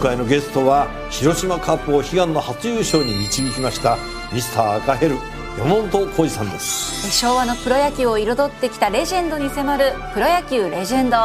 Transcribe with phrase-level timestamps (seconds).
[0.00, 3.98] 回のゲストは広島カップを悲願の初優勝に導きました
[4.32, 5.16] ミスター赤ヘル
[5.58, 7.10] 山本浩二さんです。
[7.12, 11.16] 昭和のプロ野球を彩ってきたレジェンドに迫る「プロ野球レジェンド」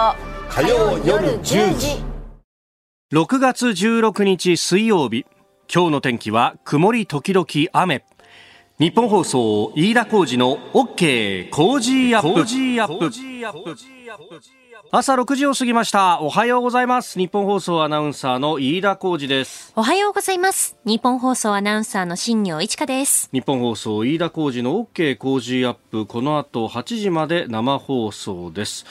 [0.49, 2.03] 火曜夜10時。
[3.13, 5.25] 6月16日水曜日
[5.73, 8.03] 今日の天気は曇り時々雨。
[8.77, 13.09] 日本放送飯田浩二の OK 工事アップ
[14.91, 16.21] 朝6時を過ぎました。
[16.21, 17.17] おはようございます。
[17.17, 19.73] 日本放送アナウンサーの飯田浩二です。
[19.75, 20.77] おはようございます。
[20.85, 23.27] 日本放送アナウンサーの新業一華です。
[23.33, 26.05] 日本放送飯田浩二の OK 工事アップ。
[26.05, 28.85] この後8時まで生放送です。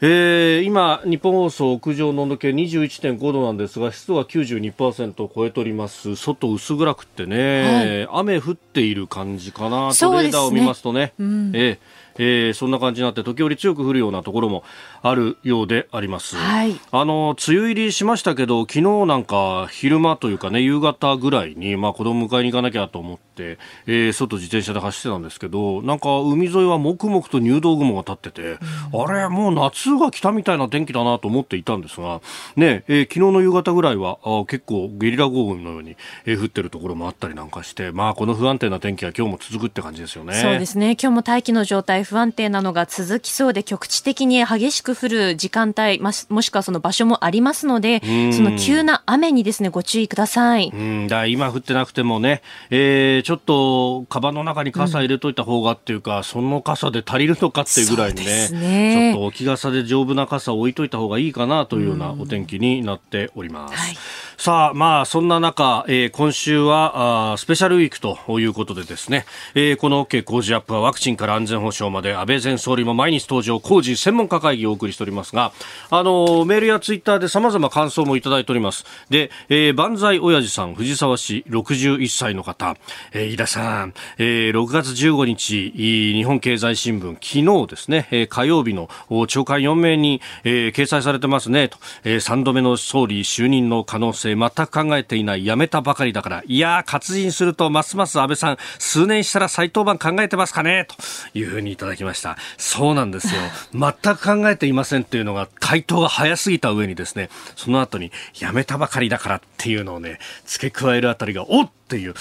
[0.00, 6.14] えー、今、日本放送屋上の温度計21.5度なんですが湿度は92%を超えております。
[6.14, 11.78] 外薄暗くってね、はい、雨降っている感じかな、トレーダーを見ますとね、うん、えー
[12.16, 14.62] えー、そんな感じになって時折強く降るようなところも
[15.04, 28.58] あるようであります、はい、あの梅雨入りしましたけど昨日なんか昼間というかね夕方ぐらいに、まあ、子供迎えに行かなきゃと思って、えー、外自転車で走ってたんですけどなんか海沿いはもくもくと入道雲が立ってて、
[28.94, 32.22] うん、あれもう夏が来たみたいな天気だなと思っていたんですが、
[32.56, 40.32] ねえー、昨日の夕方ぐらいはあ結構ゲリラ豪雨のように、えー、降ってるところもあったりなんかして、まあ、この不安定な天気が今日も続くって感じですよね。
[40.32, 40.92] そうですね。
[40.92, 48.00] 今日も大気の状態不安定なのが続きそうで局地的に激しく降る時間帯もしくはその場所もありますので
[48.32, 50.70] その急な雨にですねご注意ください。
[50.74, 51.08] うん。
[51.08, 59.12] だ今降ってなくてもね、えー、ちょっとカバンの中に傘入れといた方がっていうか、うん、その傘で足りるのかっていうぐらいにねね。
[59.12, 63.74] ちょっと置き傘で丈夫な傘を置いといた方がいいかなというようなお天気になっております。
[63.74, 63.96] はい
[64.36, 75.52] さあ、まあ、そんな中、えー、今週はあスペシャルウィークということでですね、えー、この OK 工事アップはワクチンから安全保障まで安倍前総理も毎日登場工事専門家会議をお送りしておりますが、
[75.90, 78.84] あのメールやツイッターで様々感想もいただいております。
[79.08, 82.76] で、えー、万歳親父さん、藤沢市61歳の方、
[83.12, 88.88] えー、飯田さん、えー、6月15日、日本経済新聞、昨日ですね、えー、火曜日の
[89.28, 100.86] 長官4名に、えー、掲載されてますね、と、えー、3度目の総理就任の可能性全く考えていない、やめたばかりだから、いやー、活人すると、ますます安倍さん、数年したら再登板考えてますかね？
[100.88, 100.96] と
[101.38, 102.36] いうふうにいただきました。
[102.56, 103.40] そうなんですよ。
[103.72, 112.14] 全く考えていませんっていうのが、回答が早すぎた上にですね、その後に、やめたばかりだからっていうのをね、付け加えるあたりが、おっっていう、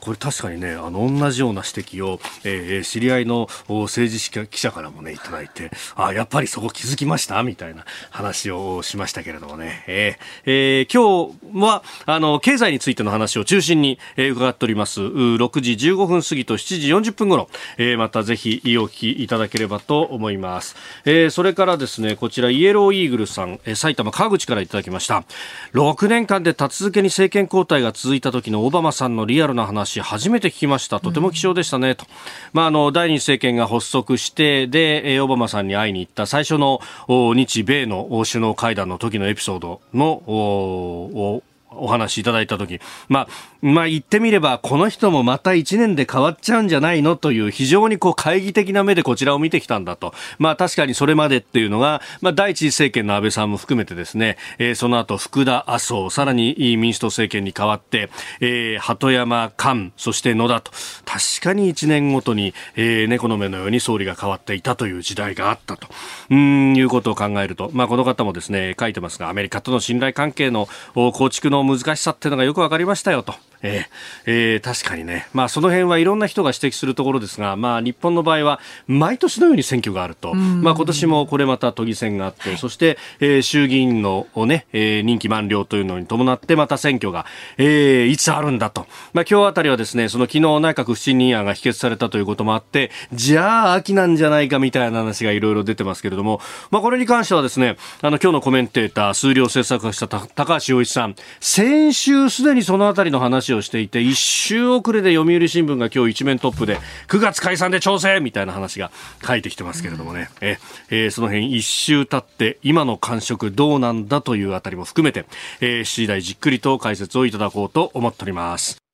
[0.00, 7.42] これ確かにね、あの、同じような指摘を、えー、知り合いの政治記者からもね、いただいて、あ、やっぱりそこ気づきました？
[7.42, 15.00] みたいな話をしましたけれどもね、えー、えー、今日は、あの、経済についての話を中心に、えー、伺っております。
[15.00, 17.48] 6時15分過ぎと7時40分頃、
[17.78, 20.76] えー、またぜひお聞きいただければと思います。
[21.06, 25.24] えー、それからですね、こちらイエローイーグルさん、えー、埼玉川口からいただきました。
[25.72, 30.98] 6年間で立て続けに政権交代が続いた時のオバマさんさんのリアルな話初めて聞きました。
[31.00, 32.06] とても貴重でしたね、と、
[32.52, 41.42] まあ、あの第二次政権が発足してでオバマさんに会いに行った最初の日米の首脳会談の時のエピソードの
[41.78, 43.28] お話いただいた時、まあ、
[43.66, 50.14] まあ言ってみれば、この人もまた1年で変わっちゃうんじゃないのという非常にこう懐疑的な目でこちらを見てきたんだと。
[50.38, 60.70] まあ確かにそれまでっていうのが、まあ第一次政権の安倍さんも含めてですね、えー、その後福田麻生、さらに民主党政権に変わって、えー、鳩山菅、そして野田と、
[61.04, 65.88] 確かに1年ごとに、えー、猫の目のように総理が変わっていたという時代があったと、
[66.30, 73.34] うん、いうことを考えると、まあこの方もですね、書いてますが、アメリカとの信頼関係の構築の難しさっていうのがよくわかりましたよと。
[73.62, 73.84] えー
[74.26, 87.26] えー、確かにね、まあ、その辺はいろんな人が指摘するところですが、まあ、日本の場合は毎年のように選挙があると、まあ、今年もこれまた都議選があって、はい、そして、えー、衆議院の、ねえー、任期満了というのに伴ってまた選挙が、
[87.58, 96.40] えー、いつあるんだと、まあ、今日あたりはですねその昨日内閣不信任案が否決されたということもあってじゃあ秋なんじゃないかみたいな話がいろいろ出てますけれども、
[96.70, 106.78] まあ、これに関してはですねあの今日のコメンテーター数量政策学者高橋洋一さん先週すでにそのあたりの話をしていて一週遅れで読売新聞が今日一面トップで
[107.08, 108.90] 9月解散で調整みたいな話が
[109.26, 110.58] 書いてきてますけれどもね、え
[110.90, 115.26] えー、その辺一週経って今の感触どうなんだというあたりも含めて、
[115.60, 118.85] えー、7時台じっくりと解説をいただこうと思っております。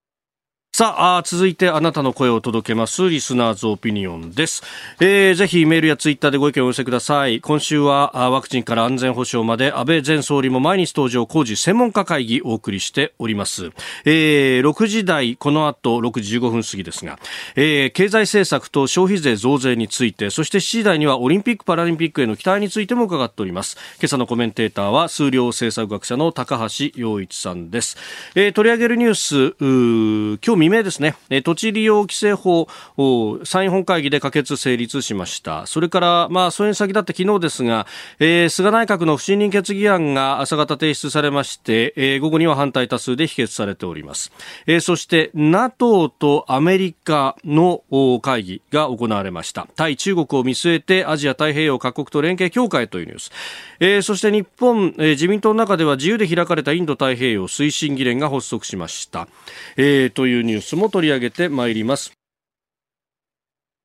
[0.82, 4.64] さあ続いてあなたの声を届けますリスナーズオピニオンです、
[4.98, 7.40] えー、ぜひメールやツイッターでご意見をお寄せください。
[7.40, 13.70] 今週はワクチンから安全保障まで安倍前総理も毎日登場工事専門家会議お送りしております、
[14.04, 17.20] えー、6時台この後6時15分過ぎですが、
[17.54, 23.76] えー、経済政策と消費税増税についてそして7時台にはオリンピック・パラリンピックへの期待についても伺っております。
[24.00, 27.96] 今朝のコメンテーターは数量政策学者の高橋洋一さんです、
[28.34, 29.54] えー、取り上げるニュース
[30.44, 31.14] 今日未明ですね、
[31.44, 32.66] 土地利用規制法
[32.96, 35.66] を参院本会議で可決成立しました。
[35.66, 37.86] それから、まあ、それに先立って昨日ですが、
[38.18, 44.32] えー、菅内閣の不信任決議案が朝方提出されまして、えー、午後には反対多数で否決されております。
[44.66, 47.82] えー、そして、NATO とアメリカの
[48.22, 49.68] 会議が行われました。
[49.76, 53.30] 対中国を見据えてアジア太平洋各国と連携強化へというニュース。
[53.80, 59.28] えー、そして日本、えー、自民党の中では自由で開かれたインド太平洋推進議連が発足しました。
[59.76, 62.12] えー、というニュースも取り上げてまいります。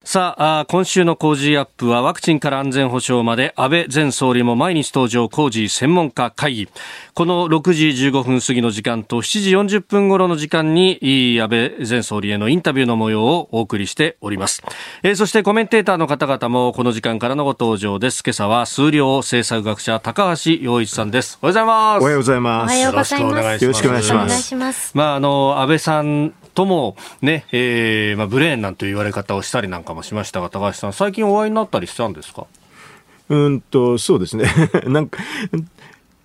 [0.07, 6.69] さあ今週の工事アップはワクチンから安全保障まで安倍前総理も毎日登場工事専門家会議。
[7.13, 10.97] この6時15分過ぎの時間と7時40分頃の時間に
[11.41, 14.63] 安倍前総理へのインタビューの模様をお送りしております、
[15.03, 18.23] えー、そしてコメンテーターの方々もこの時間からのご登場です。
[18.25, 21.37] 今朝は数量政策学者高橋洋一さんです。
[21.41, 22.01] おはようございます。
[22.01, 22.81] おはようございます。
[22.81, 23.63] よろしくお願いします。
[23.65, 23.99] よろしくお願
[24.39, 24.91] いします。
[24.95, 32.47] まああの安倍さんともね、えー、まあ、ブレーンなんて言われ方をしたりなんかもしましたが、高橋さん、最近お会いになったりしたんですか？
[33.29, 34.45] うんと、そうですね。
[34.87, 35.19] なんか、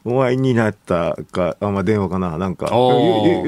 [0.05, 2.71] お会いになったか、あまあ、電話かな、なんか、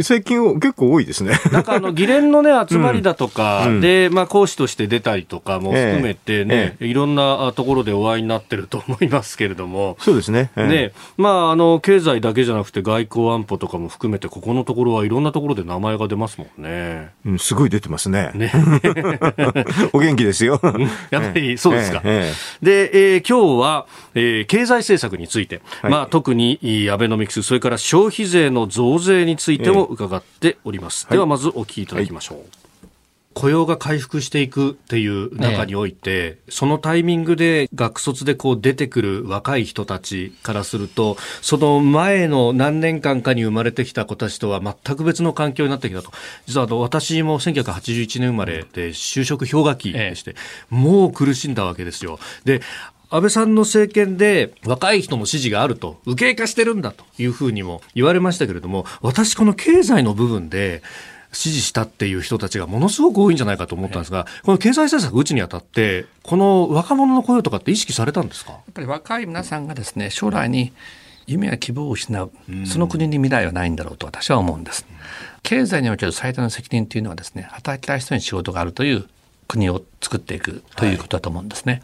[0.02, 1.32] 最近結構多いですね。
[1.52, 10.50] なんかあの 議連の、ね、集まりだとかで、うん、まあ、講師として出たりとかも含めてね、ええ、いろんなところでお会いになってると思いますけれども、そうですね。
[10.56, 17.10] え、ねまあ、あの経済だけじゃなくて、外交安保とかも含めて、ここのところはいろんなところで名前が出ますもんね。
[17.26, 18.30] うん、すごい出てますね。
[18.34, 18.52] ね
[19.92, 20.60] お元気ですよ。
[21.10, 22.00] やっぱりそうですか。
[22.62, 31.06] で、えー、今日は、えー、経済政策について、はい、まあ、特ににアベノミクス、それから消費税の増税についても伺っております。
[31.08, 32.38] えー、ではまずお聞きいただきましょう。
[32.38, 32.48] はい
[33.34, 46.12] 雇用が回復していくっていう中において、ええ、そのタイミングで学卒でこう出てくる若い人たちからすると、その前の何年間かに生まれてきた子たちとは全く別の環境になってきたと。
[46.46, 50.34] 実はあの私も1981年生まれで就職氷河期でして、え、
[50.70, 52.20] もう苦しんだわけですよ。
[52.44, 52.62] で、
[53.14, 60.82] 安倍さんの政権で若い人の支持があると、右傾化してるんだというふうにも言われましたけれども、私この経済の部分で、
[61.30, 68.52] 支持したっていう人たちがものすごく多いんじゃないかと思ったんですが、この経済政策打ちにあたって、この若者の雇用とかって意識されたんですか？
[68.52, 70.72] やっぱり若い皆さんがですね、将来に
[71.26, 72.32] 夢や希望を失う、
[72.66, 74.86] その国に未来はないんだろうと私は思うんです。
[75.42, 79.04] 経済における最大の責任というのはですね、働きたい人に仕事があるという
[79.48, 81.72] 国を作っていくということだと思うんですね。
[81.72, 81.82] はい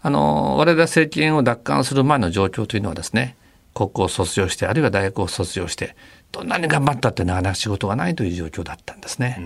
[0.00, 3.36] あの、我々政権を奪還する前の状況というのはですね、
[3.74, 5.96] 高校を卒業して、あるいは大学を卒業して、
[6.32, 9.40] どんなに頑張ったってなかなか仕事がないという状況だったんですね。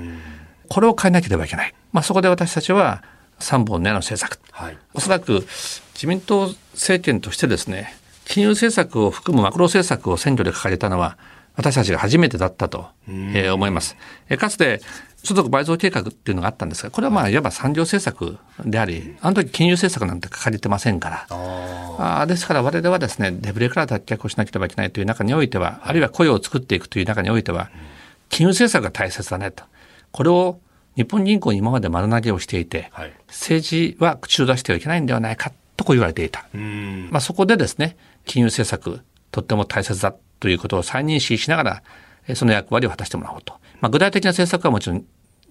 [0.69, 1.75] これを変えなければいけない。
[1.93, 3.03] まあ、そこで私たちは
[3.41, 4.41] 3本の矢の政策。
[4.51, 5.47] はい、おそらく
[5.95, 7.95] 自民党政権としてですね、
[8.25, 11.19] 金融政策を含むマクロ政策を選挙で掲げたのは、
[11.55, 13.97] 私たちが初めてだったと、えー、思います。
[14.31, 14.81] えかつて
[15.23, 21.27] 所得倍増計画っていうのがあったんですが、これはまあ、いわば産業政策であり、あの時金融政策なんて書かれてませんから。
[21.99, 27.71] あですから我々はですね、デブレから脱却をしなければいけないという中においては、あるいは雇用を作っていくという中においては、
[28.31, 29.65] 金融政策が大切だねと。
[30.11, 30.59] これを
[30.97, 36.47] 日本銀行に今まで丸投げをしていて、はい、政治は口を出してはいけないんではないかとこう言われていた。
[37.11, 37.97] まあ、そこでですね、
[38.27, 41.83] 金融政策、とっても大切だということを再認識しながら、
[42.35, 43.55] その役割を果たしてもらおうと。
[43.81, 45.05] まあ、具体的な政策はもちろん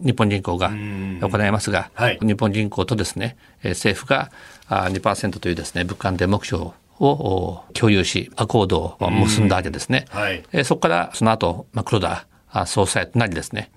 [0.03, 4.31] 日本銀行が行いますが、はい、日本銀行とですね、政府が
[4.69, 10.05] 2%というですね、物価安定目標を共有し、アコードを結んだわけですね。
[10.09, 12.25] はい、そこからその後、まあ、黒田
[12.65, 13.71] 総裁となりですね、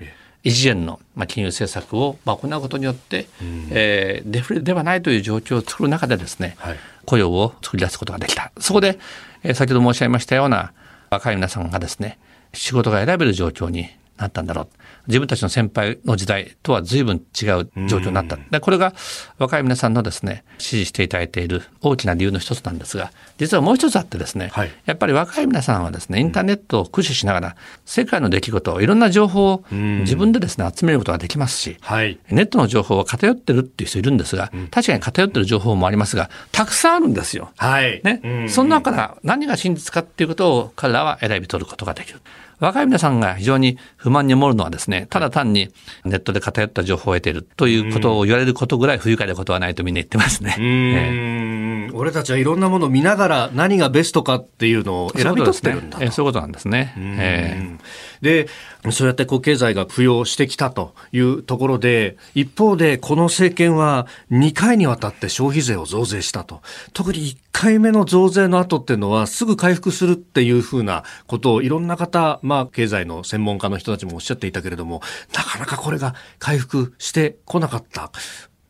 [0.44, 3.26] 異次元の金融政策を行うことによって、
[3.70, 8.52] えー、デフレではないという状況を作る中でですね、はい、雇用を作り出すことができた。
[8.60, 8.98] そこで、
[9.42, 10.72] えー、先ほど申し上げましたような
[11.10, 12.18] 若い皆さんがですね、
[12.54, 14.68] 仕事が選べる状況になったんだろう。
[15.08, 18.36] 自分たちの先輩の時代とは随分違う状況になった。
[18.50, 18.94] でこれが
[19.38, 37.50] 若い皆さんのですね、支持していただいている大きな理由の一つなんですが、実はもう一つあってですね、はい、やっぱり若い皆さんはですね、インターネットを駆使しながら、世界の出来事、いろんな情報を自分でですね、集めることができますし、はい、ネットの情報は偏ってるっていう人いるんですが、確かに偏ってる情報もありますが、たくさんあるんですよ。
[37.56, 38.46] はい、ね。
[38.48, 42.20] その中から何が真実かっていうことを彼らは選び取ることができる。
[42.64, 45.68] 若い皆さんが非常に不満に思うのはですね、ただ単に
[46.04, 50.56] ネットで偏った情報を得ているということを言われることぐらい不愉快なことはないとみんな言ってますね。
[50.58, 56.94] えー、俺たちはいろんなものを見ながら何がベストかっていうのを選び取ってるんだそういうことなんですね。
[56.96, 58.48] えー、で、
[58.92, 66.60] そうやってこう経済が浮揚してきたというところで、一方でこの政権は2回にわたって消費税を増税したと。
[66.92, 75.00] 特に1回目の増税の後っていうのはすぐ回復するっていうふうなことをいろんな方、まあ経済の専門家の人たちもおっしゃっていたけれども、
[75.34, 78.10] なかなかこれが回復してこなかった。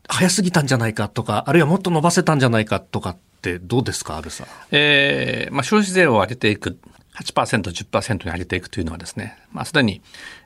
[0.07, 4.47] 早すぎたんじゃないかとか、あるいはもっと伸ばせたんじゃないかとかってどうですか、安倍さん。
[4.71, 6.77] えー、まあ消費税を上げていく。
[7.15, 10.01] 8%、10%に上げていくというのはですね、まあ、すでに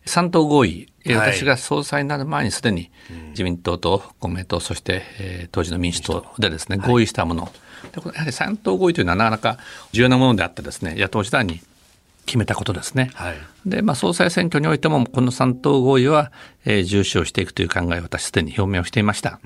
[0.05, 2.91] 3党合意、はい、私が総裁になる前にすでに
[3.29, 7.51] 自民党と公明党、そして、えー、当時の民主党でですね、合意したもの、はい、
[8.01, 9.57] でやはり3党合意というのはなかなか
[9.91, 11.61] 重要なものであってですね、野党時代に
[12.25, 13.09] 決めたことですね。
[13.15, 13.35] はい、
[13.65, 16.31] で、まあ、総裁選挙においても、この3党合意は、
[16.65, 19.39] えー、重視をしていくという考えを私すでに表明をしていました。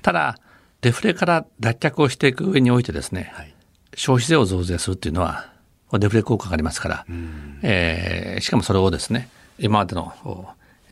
[0.00, 0.38] ただ、
[0.80, 3.54] デフレから脱却をしていく上においてですね、はい、
[3.94, 5.53] 消費税を増税するっていうのは、
[5.98, 7.06] デフレ効果がありますから、
[7.62, 10.12] えー、しかもそれをですね、今までの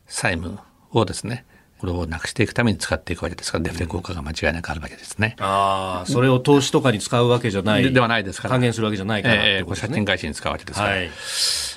[0.07, 0.59] 債務
[0.91, 1.45] をですね、
[1.79, 5.35] これをなくしていくために使っていくわけですから、デフレ効果が間違いなくあるわけですね。
[5.39, 7.91] ああ、それを投資とかに使うわけじゃない。
[7.91, 8.51] ではないですから。
[8.51, 10.91] 還元するわけじゃないから、えー、これ借金返しに使うわけですから。
[10.91, 11.09] はい、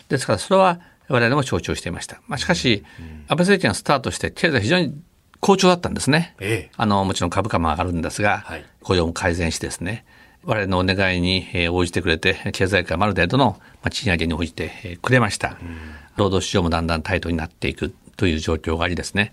[0.08, 0.78] ですから、それは
[1.08, 2.20] 我々も象徴していました。
[2.28, 2.84] まあ、しかし、
[3.26, 4.94] 安倍政権がスタートして、経済非常に
[5.40, 6.34] 好調だったんですね。
[6.40, 10.04] ええ、あの、もちろん株価も上がるんですが、はい、雇用も改善してですね、
[10.46, 13.60] 我々のお願いに応じてくれて、経済界もある程度の
[13.90, 15.58] 賃上げに応じてくれました。
[16.16, 19.32] 労働市場もだんだんタイトになっていくという状況がありですね。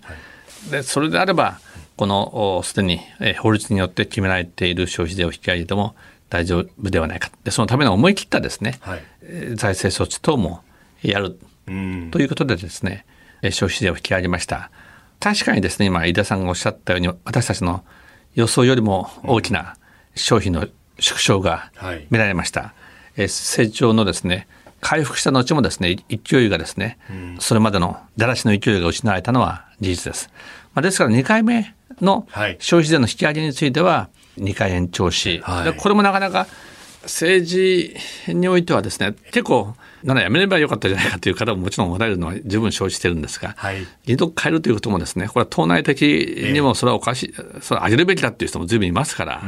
[0.70, 1.60] でそれであれば、
[1.96, 3.00] このすでに
[3.38, 5.94] 法律によって決められている消費税を引き上げても
[6.30, 7.30] 大丈夫ではないか。
[7.44, 9.02] で、そのための思い切ったですね、はい、
[9.54, 10.62] 財政措置等も
[11.00, 11.38] やる
[12.10, 13.06] ということでですね、
[13.44, 14.70] 消費税を引き上げました。
[15.20, 17.84] 確かにですね、今、井田さんがおっしゃったように、私たちの
[18.34, 19.76] 予想よりも大きな
[20.16, 20.66] 消費の
[20.98, 21.70] 縮小が
[22.10, 22.60] 見られました。
[22.60, 22.66] は
[23.16, 24.46] い、え成長のですね
[24.80, 30.30] 回復した後もですね勢いがですね、うん、それまでのだらしの勢いが失われたのは事実です。
[30.74, 32.26] まあ、ですから2回目の
[32.58, 34.08] 消費税の引き上げについては
[34.38, 36.46] 2回延長し、はい、これもなかなか
[37.04, 37.96] 政治
[38.28, 46.02] においてはですね結構ならやめればよかったじゃないかという方ももちろんおられるのは十分承知してるんですが、はい、二度変えるということもですねこれは党内的
[46.52, 47.40] にもそれはおかしい、え。
[47.40, 49.40] ー、それは上げるべきだっていう人も随分いますから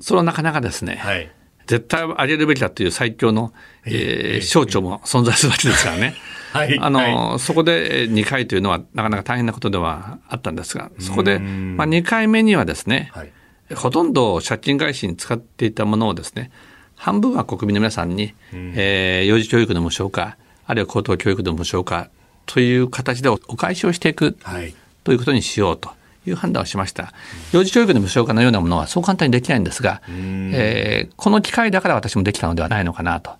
[0.00, 1.30] それはなかなかですね、はい、
[1.66, 3.52] 絶対上げるべきだという最強の、
[3.84, 6.14] えー、省庁も存在するわけですからね。
[6.52, 13.32] はい、あの、はい、そこで2回というのはなかなか大変なことではあったんですが、そこで、まあ、2回目にはですね、はい、
[13.74, 16.50] ほとんど借金返しに使っていたものをですね、
[16.94, 22.08] 半分は国民の皆さんに、うん、えー、幼児教育の無償化、あるいは高等教育の無償化
[22.46, 25.90] という形でお返しをしていく、はい、ということにしようと。
[26.28, 27.12] いう判断をしました。
[27.52, 33.30] 幼児教育の無償化のようなものはそう簡単にできないんですが、えー、この機会だから私もできたのではないのかなと。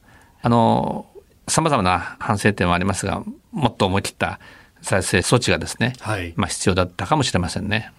[0.40, 1.06] あの、
[1.48, 4.38] 様々な反省点はありますが、もっと思い切った
[4.82, 7.92] 再生措置がですね、はい、まあ必要だったかもしれませんね。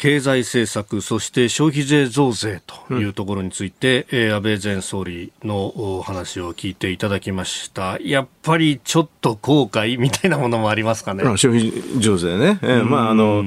[0.00, 7.98] 経済政策、そして消費税増税というところについて、うん、えー、安倍前総理の話を聞いていただきました。
[8.00, 11.22] やっぱりちょっと後悔みたいなものもありますかね。
[11.36, 12.58] 消費増税ね。
[12.62, 13.44] えー、まあ、あの、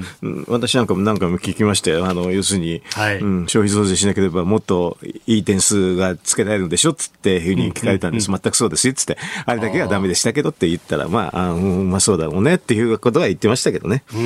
[0.47, 8.27] 私なんかも何回も聞きましてあの、要するに、はいうん、消費増税しなければもっといい点数がつけられるんでしょつっていうふうに聞かれたんです。
[8.29, 9.17] 全くそうですよつって、
[9.47, 14.03] あれだけはダメでしたけどって言ったら、まあ、あうん、まあそうだろうねっていうことは言ってましたけどね。
[14.13, 14.23] うんう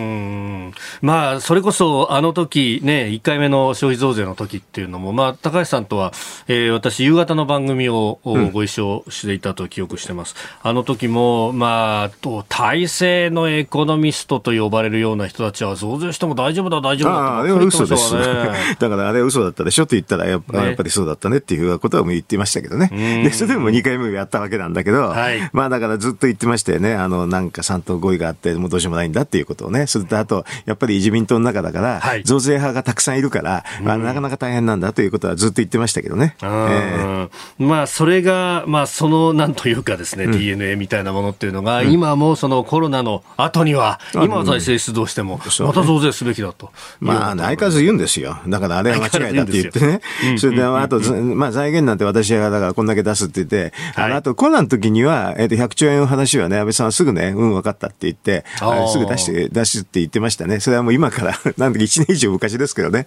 [0.00, 6.10] んまあ、それこそあの時ね、1回目の消費増税の時っていうのも、まあ、高橋さんとは、
[6.48, 10.34] えー、私、夕方の番組をご一緒していたと記憶してます。
[10.64, 18.14] うん、あの時も、まあ、体制のエコノミストと呼ばれるような人たちは、増税しても大丈夫だ、大丈夫だああれは嘘です。
[18.80, 22.88] だからあれは嘘だったでしょって言ったらやっぱ、ね、やっぱりそうだったねっていうことは言ってましたけどね。
[23.22, 26.94] で、それでも2回目やったわけなんだけど、はい、まあだからずっと言ってましたよね。
[26.94, 29.86] あの、なんか3党合意があって、もうどうしようもないんだっていうことをね。
[29.86, 36.36] それとあと、やっぱり自民党の中だから、はい、増税派がたくさんいるから、まあ、なかなか大変なんだということはずっと言ってましたけどね。
[36.42, 46.70] えー、まあ、それが、まあ、その、なんというかですね、うん、DNA みたいなものっていうのが、うん、今もそのコロナの後には、今は財政出動しても、また増税すべきだと。
[47.00, 48.38] まあ、相変わらず言うんですよ。
[48.48, 50.00] だからあれは間違いだって言ってね。
[50.38, 58.44] それで、あと、まあ、財源なんて私が、だからこんだけ出すって言って、はい、あとコロナの時には、えっ、と、100兆円の話はね、安倍さんはすぐね、うん、分かったって言って、
[58.92, 60.60] すぐ出して、出すって言ってましたね。
[60.60, 63.06] それはもう今かから、 なんだか1年以上昔ですけどね。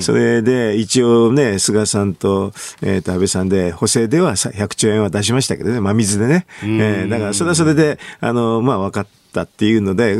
[0.00, 2.52] それで、一応ね、菅さんと、
[2.82, 6.46] えっ、ー、と、安倍さんで、補正では100兆円は出しましたけどね、真水でね。
[6.62, 9.12] えー、だから、それはそれで、あの、まあ、分かった。
[9.40, 10.14] っていうので、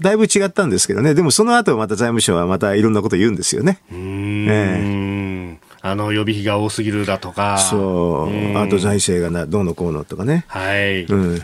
[0.00, 1.14] だいぶ違ったんですけどね。
[1.14, 3.78] でもその後また財務省はまたいろんなこと言うんですよね。
[3.92, 7.58] うん、えーあの予備費が多すぎるだとか。
[7.58, 8.58] そう。
[8.58, 10.44] あと財政がなどうのこうのとかね。
[10.48, 11.04] はい。
[11.04, 11.42] うん。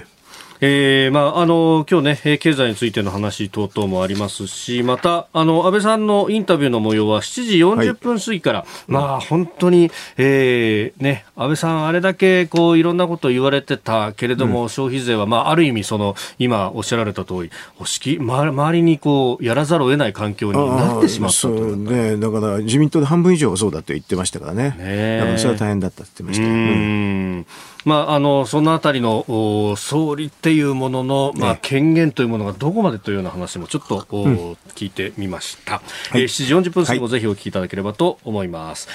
[0.65, 17.51] えー、まあ、あの、今日ね、経済についての話等々もありますし、また、あの、安倍さんのインタビューの模様は7時40分過ぎから、はい、まあ、本当に、えー、ね、安倍さん、あれだけ、こう、いろんなこと言われてたけれども、うん、消費税は、まあ、ある意味、その、今おっしゃられた通り、
[17.81, 24.77] おしき、ま、周りにこう、やらざるを得ない環境になってしまったとそうね、だから、自民党で半分以上はそうだって言ってましたからね。
[24.79, 26.47] ねだから、それは大変だったって言ってました。
[26.47, 27.47] うん
[27.85, 35.75] まあ、あのそのあたりの総理っていうものの、まあ、権限というものがどこまでというような話もちょっと、うん、聞いてみました、
[36.11, 38.89] はい、えー、7時40分過ぎもぜひお聞きいただければと思います。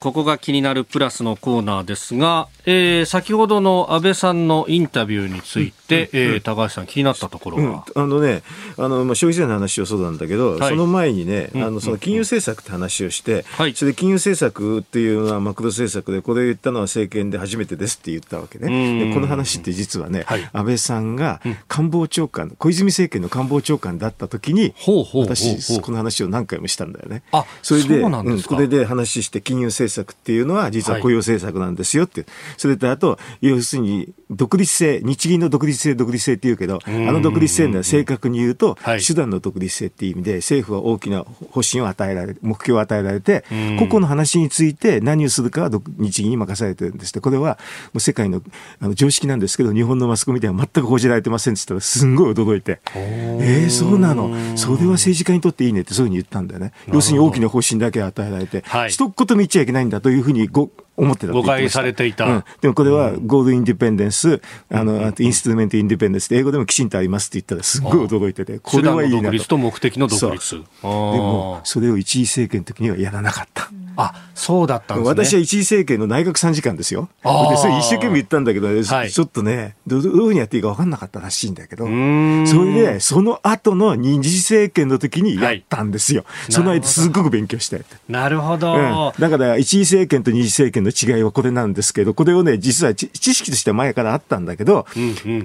[0.00, 8.42] ここが気になるプラスのコーナーですが、えー、先ほどの安倍さんのインタビューについて、うんうん、えー、高橋さん気になったところは、うん、あのね、
[8.76, 19.06] あの、まあ、消費税の話をそうなんだけど、はい、その前にね、あの、その金融政策って話をして、はい、それで金融政策っていうのはマクロ政策で、これを言ったのは政権で初めてですって言ったわけね。
[19.06, 24.74] でこの話って実はね、はい、安倍さんが官房長官、小泉政権の官房長官だった時に、
[25.12, 27.24] 私、この話を何回もしたんだよね。
[27.32, 32.26] あ、それで、うん、これで話して金融政策っていうのは実は雇用政策なんですよって。
[32.56, 38.76] それとあと、要するに独立性、日銀の独立性、独立性って言うけど、あの独立性は正確に言うと、
[39.06, 43.44] 手段の独立性っていう意味で、政府は大きな方針を与えられる、目標を与えられて、
[43.78, 47.58] 個々の話について何をするかは日銀に任されてるんですって、これは
[47.92, 48.42] もう世界の
[48.80, 56.72] あの常識なんですけど、日本のマスコミでは全く報じられてませんって言ったら、すんごい驚いて、えー、そうなの、それは政治家にとっていいねってそういうふうに言ったんだよね。
[56.92, 69.22] 要するに大きな方針だけ与えられて、はい、一言も言っちゃいけないないんだというふうにご思ってた誤解されていた、うん、でもこれはゴールドインディペンデンス、あの、インストゥルメントインディペンデンス英語でもきちんとありますって言ったらすっごい驚いてて、これはいいなと。
[69.22, 70.56] 独立と目的の独立。
[70.56, 73.70] でも、それを一位政権の時にはやらなかった。
[74.00, 75.10] あ、そうだったんですね。
[75.10, 77.08] 私は一位政権の内閣参事官ですよ。
[77.24, 86.24] で、それ一生懸命言ったんだけど、はい、ちょっとね、どういうふうにやっていいか分かんなかったらしいんだけど、それで、その後の二次政権の時にやったんですよ。
[86.26, 87.82] はい、その間すごく勉強して。
[88.08, 94.86] なるほど、うん、だから、一位政権と二次政権の違いはこれなんですけど、これをね、実は知識としては前からあったんだけど、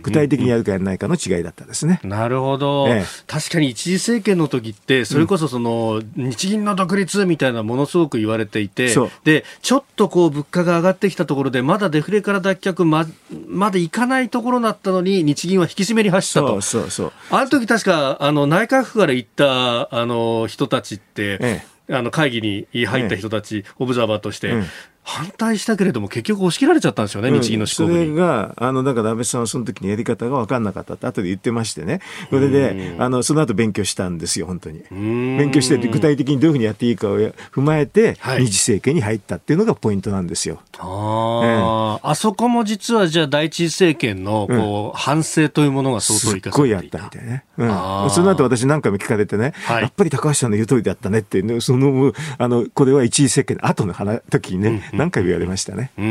[0.02, 2.00] 具体的にやるかやらないかの違いだったですね。
[2.04, 13.06] なるほど、ええ、確かに一次政権の時って、それこそその、日銀の独立みたいなものすごく言われていて、で、ちょっとこう物価が上がってきたところで、まだデフレから脱却ま、
[13.48, 16.62] までいかないところだったのに、日銀は引き締めに走ったと。
[16.62, 17.12] そうそうそう。
[17.30, 24.54] あの時確か、あの、内閣府から行った、あの、人たちって、ええ、あの会議に入った人たち、ええ、オブザーバーとして、
[25.04, 28.06] 反対したけれども、結局押し切られちゃったんですよね、日銀の執行部に。
[28.06, 32.00] それが、あの、だから安倍さんはその時にやり方が分かんなかったって後で言ってましてね。
[32.30, 34.84] それで、あの、その後勉強したんですよ、本当に。
[34.92, 40.62] 勉強して、具体的にどういうふうにやっていいかを踏まえて、二次政権に入ったっていうのがポイントなんですよ。
[40.80, 46.52] ああ、あそこも実はじゃあ第一次政権の、こう、反省というものが相当生か。
[46.52, 47.44] すごいあったみたいね。
[47.58, 47.70] うん。
[48.10, 55.76] その後私何回も聞かれてね、やっぱり高橋さんの言う通りだったねって、その、あの、これは一次政権の後の時にね、 何回も言われました。
[55.76, 55.92] ね。
[55.98, 56.08] うんう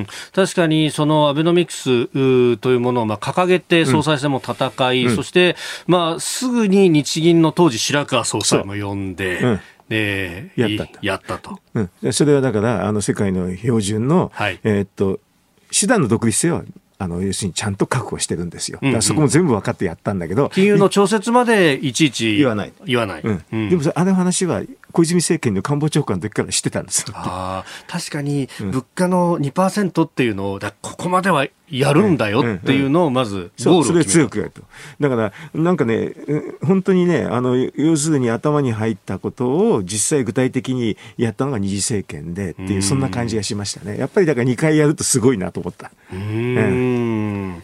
[0.00, 0.06] ん。
[0.32, 2.06] 確かにそのアベノミクス
[2.58, 15.20] というものをまあ掲げて総裁選も戦い、うん、そして、まあ、すぐに日銀の当時白川総裁も呼んで、でやったやったと、うん、それはだからあの世界の標準の、はい、えー、っと
[15.78, 16.64] 手段の独立性は
[16.98, 18.78] あの要するにちゃんと確保してるんですよ。
[18.80, 22.72] だからそこも全部分かってやったんだけど、金融の調節までいちいち言わない。
[22.86, 23.22] 言わない。
[23.22, 23.44] うん。
[23.52, 24.62] うん、でもあの話は
[24.94, 34.62] 小泉政権の官房長官の時から知ってたんですあ確かに物価の2%っていうのを、だここまではやるんだよっていうのをまずゴールを決めそれ強くやると。
[35.00, 36.12] だから、なんかね、
[36.62, 43.98] 本当にね、あの、要するに頭に入ったことを実際具体的にやったのが二次政権でっていう、そんな感じがしましたね。
[43.98, 45.90] やっぱりだから2回やるとすごいなと思った。
[46.12, 47.62] うん。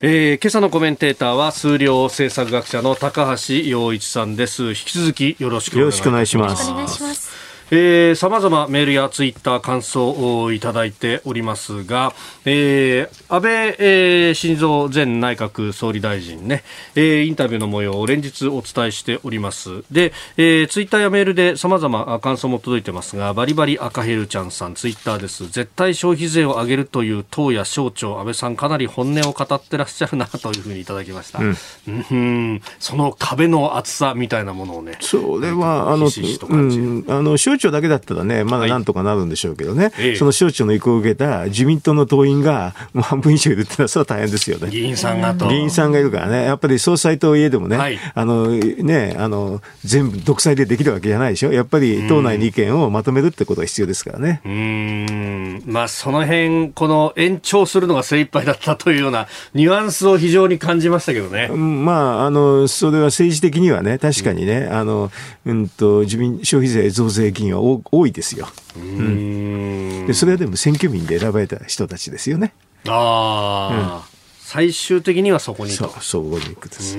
[0.00, 4.68] えー、今朝のコメンテーターは数量政策学者の高橋洋一さんです。
[4.68, 6.08] 引き続きよろしくお願いします。
[6.08, 6.22] よろ
[6.56, 7.47] しくお願いします。
[7.70, 12.14] えー、様々メールやツイッター感想をいただいておりますが、
[12.46, 19.82] えー、安倍、えー、晋三前内閣総理大臣ね、えー、インタビューの模様を連日お伝えしております。
[19.90, 25.44] で、えー、ツイッターやメールで様々感想も届いてますが、バリバリ赤ヘルちゃんさん、ツイッターです。
[25.48, 31.40] 絶対消費税を上げるという党や省庁、安倍さんかなり本音を語ってらっしゃるなというふうにいただきました。
[31.40, 34.96] うん、うんその壁の厚さみたいなものをね。
[35.00, 44.70] それは、あの、うん、あの、省庁だけだったらね、まだなんとかなるんでしょうけどね、はい、その省庁の意向を受けた自民党の党員がもう半分以上いるってのは、それは大変ですよね。
[44.70, 45.48] 議員さんがと。
[45.48, 51.52] 議員さんがいるからね、やっぱり総裁といえどもね、はい、あの、ね、あの、全部独裁でできるわけじゃないでしょ。
[51.52, 54.40] やっぱり党内に意見をまとめるってことが必要ですからね。
[54.44, 55.62] うん。
[55.66, 61.48] まあ、その辺、この延長するのが精一杯だったというようなニュアンスを非常に感じましたけどね。
[61.48, 65.10] まあ、あの、それは政治的にはね、確かにね、うん、あの、
[65.46, 68.48] うんと、自民、消費税増税金は多いですよ。
[68.76, 72.52] うん、でそれはでも選挙民で選ばれた人たちですよね。
[72.86, 74.02] ああ、うん、
[74.40, 75.76] 最終的にはそこにと。
[75.76, 76.96] そう、そうに行くです。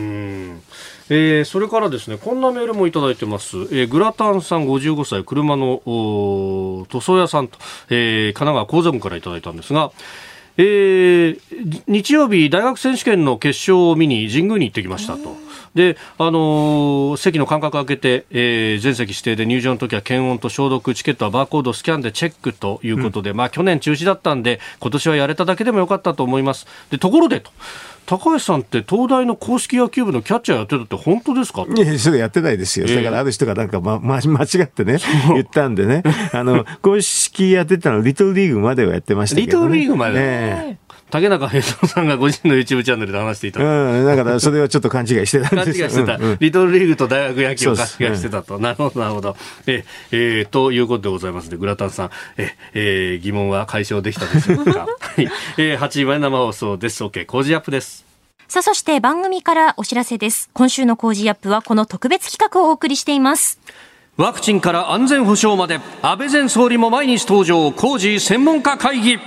[1.12, 3.58] えー、それからですね、こんなメールもいただいてます。
[3.58, 5.82] えー、グラタンさん55歳、車の
[6.90, 7.58] 塗装屋さんと、
[7.90, 9.92] えー、神奈川高座郡からいただいたんですが、
[10.62, 15.38] えー、日曜日、大学選手権の決勝を見に神宮に行ってきましたと。
[15.74, 26.67] で、あのー、席の間隔を空けて、えー、全席指定で入場の時は検温と消毒、チケットはバーコードスキャンでチェックということで、うん、まあ去年中止だったんで、今年はやれただけでもよかったと思います。
[26.91, 27.52] で、ところでと。
[28.06, 31.66] 高橋さんって東大の公式野球部のキャッチャーやってたって本当ですか？
[31.70, 32.88] いや、それやってないですよ。
[32.88, 34.98] だからある人がなんか、ま、ま、間違ってね、
[35.34, 40.80] 言ったんでね、あの、公式やってたの、リトルリーグまではやってましたけど、ね、リトルリーグまで、ね
[41.12, 43.62] 竹中平蔵さんがご自身の YouTube チャンネルで話していた。
[43.63, 46.38] うん、だから それはちょっと勘違いしてたんです勘違いしてた、うんうん。
[46.39, 48.58] リトルリーグと大学野球を勘違いしてたと。
[48.58, 49.36] うん、なるほど、なるほど。
[49.67, 54.86] え、えー、ということでございますので、グラタンさん、え、えー、疑問は解消できたでしょうか？
[55.00, 55.28] はい。
[55.58, 57.04] えー、8時前生放送です。
[57.04, 58.06] OK、工事アップです。
[58.48, 60.50] さあ、そして番組からお知らせです。
[60.54, 63.60] 今週の工事アップはこの特別企画をお送りしています。
[64.17, 69.19] ワクチンから安全保障まで、安倍前総理も毎日登場、工事専門家会議。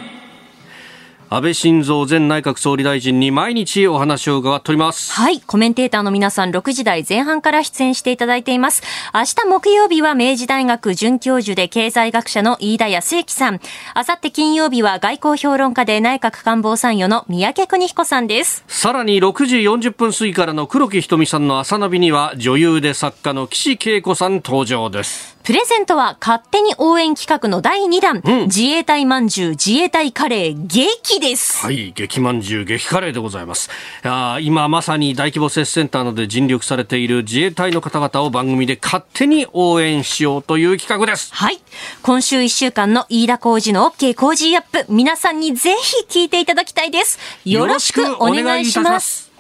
[1.35, 5.15] 安倍晋三前内閣総理大臣に毎日お話を伺っております。
[5.15, 5.41] はい。
[5.41, 8.83] コメンテーターの皆さん6時台前半から出演していただいています。
[9.15, 13.61] 明日木曜日は明治大学准教授で経済学者の飯田康之さん。
[13.97, 18.63] 明後日金曜日は外交評論家で内閣官房参与の三宅邦彦さんです。
[18.69, 25.33] さらに6時40分過ぎからの黒木瞳さんの朝ナビには女優で作家の岸恵子さん登場です。
[25.43, 31.65] プレゼントは勝手に応援企画の第2弾、うん、自衛隊まんじゅう、自衛隊カレー、激です。
[31.65, 33.71] はい、激まんじゅう、激カレーでございます。
[34.03, 41.33] あ今まさに大規模接種センターなどで尽力されている自衛隊の方々を番組で勝手に応援しようという企画です。
[41.33, 41.59] はい。
[42.03, 45.75] 今週1週間の飯田工事の OK 工事アップ、皆さんにぜ
[46.09, 47.19] ひ聞いていただきたいです。
[47.47, 49.31] よろしくお願いします。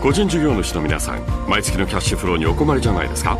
[0.00, 3.38] 個人事業主の皆さん、毎月のキャッシュフローにお困りじゃないですか？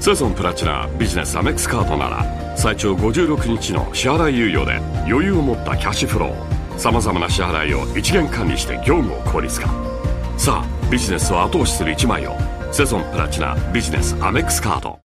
[0.00, 6.78] セゾンプラチナビジネスアメックスカードなら最長56日の支払い猶予で余裕を持ったキャッシュフロー。
[6.78, 9.68] さまざまな支払いを一元管理して業務を効率化。
[10.38, 12.34] さあビジネスを後押しする一枚を。
[12.72, 14.98] セゾンプラチナビジネスアメックスカード。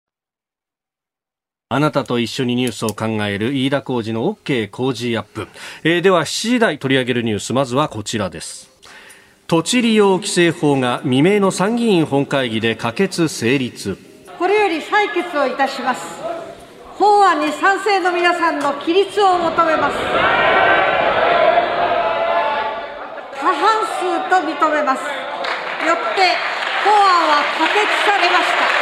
[1.69, 5.47] あなたと一緒にニュースを考える飯田浩二の OK 工事アップ、
[5.83, 8.69] えー、では7時台取り上げるニュースまずはこちらです。
[9.47, 13.97] 土地利用規制法が未明の参議院本会議で可決成立。
[14.37, 16.18] これより採決をいたします
[16.99, 19.95] 法案に賛成の皆さんの起立を求めます。
[23.39, 25.03] 過半数と認めます。
[25.87, 26.35] よって
[26.83, 28.78] 法案は可決されました。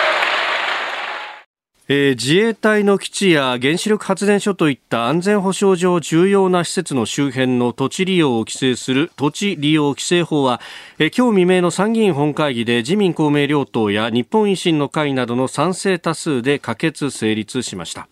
[1.89, 10.59] えー、自衛隊の基地や原子力発電所といった安全保障上重要な施設の周辺の土地利用を規制する土地利用規制法は、
[10.99, 18.09] えー、今日未明の参議院本会議で自民公明両党や日本維新の会などの賛成多数で可決成立しました。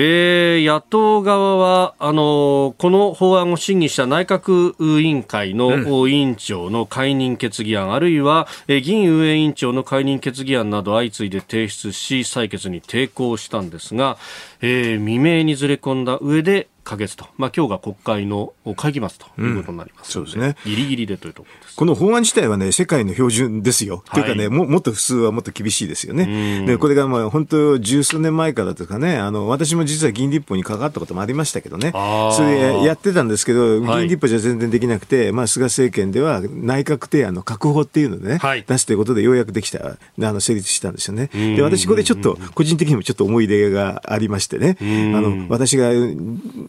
[0.00, 14.18] えー、野党側はあのこの法案を審議した内閣委員会の委員長の解任決議案、うん、あるいは、えー、議員運営委員長の解任決議案など相次いで提出し採決に抵抗したんですが、
[14.60, 20.56] えー、未明にずれ込んだ上で可決と、まあ今日が国会の会期末ということになります、そうですね。
[20.64, 21.76] ギリギリでというところです。
[21.76, 24.02] この法案自体はね、世界の標準ですよ。
[24.14, 26.64] というかね、ももっと普通はもっと厳しいですよね。
[26.66, 31.92] で、これがまあ本当十数年前からとかね、あの、私も実は議員立法に関わったこともありましたけどね。
[31.92, 41.28] それやってたんですけど、議員立法じゃ全然できなくて、まあ菅政権では内閣提案の確保っていうのでね、出すということでようやくできた、あの、成立したんですよね。
[41.34, 45.90] で、私これちょっと、個人的にもちょっと思い入れがありましてね、あの、私が、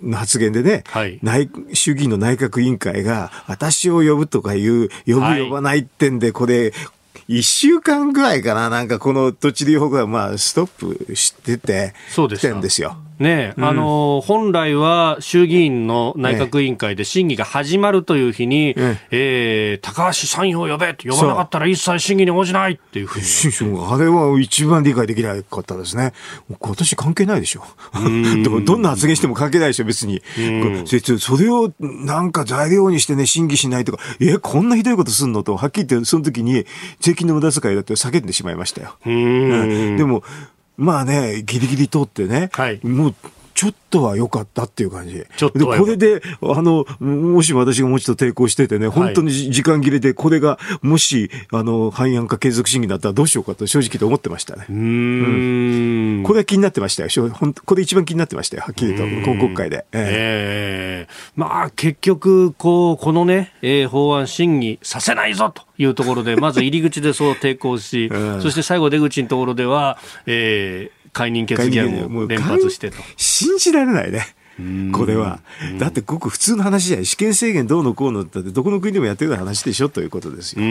[0.10, 0.84] の発言でね、
[1.22, 6.74] 内衆議院の内閣委員会が、私を呼ぶとかいう、呼ぶ呼ばないってんで、これ、
[7.28, 12.98] 一週間ぐらいかな、なんかこの土地利用法がまあストップしてて、そうですんですよ。
[13.20, 23.26] ね、うん、あの本来は衆議院の内閣委員会で審議が始まるという日に、ねえー、高橋参与を呼べ呼ばなかったら一切審議に応じないっていうふうに。
[23.92, 26.14] あれは一番理解できなかったですね。
[26.60, 27.64] 私関係ないでしょ。
[28.44, 30.22] でもどんな発言しても関係ないでしょ、別に。
[31.20, 36.66] それをなんか材料にしてね、審議しないとか、え、こんなひどいことすんのと、はっきり言って、その時に
[37.00, 38.96] 税金の無駄遣いだって叫んでしまいましたよ。
[39.06, 40.24] うん、でも、
[40.80, 43.16] まあね、ギリギリ通ってね、はい、もう
[43.60, 45.26] ちょっとは良かったっていう感じ。
[45.36, 54.66] ちょっとで、これで、あの、もし私がもう一度抵抗しててね、本当に時間切れで、これが、もし、あの、廃案か継続審議だったらどうしようかと正直と思ってましたね。
[54.70, 57.10] うんうん、これは気になってましたよ。
[57.66, 58.64] これ一番気になってましたよ。
[58.64, 59.86] はっきりと、今国会で。
[59.92, 72.98] ええー、まあ、結局、こう、このね、えー、法案審議させないぞというところで、まず入り口でそう抵抗し、 そして最後出口のところでは、えー、解任決議案を連発してと。
[73.18, 74.26] 信じられないね。
[74.92, 75.40] これは。
[75.78, 80.62] だってごく普通の話じゃ試験制限どうのこうのってどこの国でもやってるような話でしょということですよ。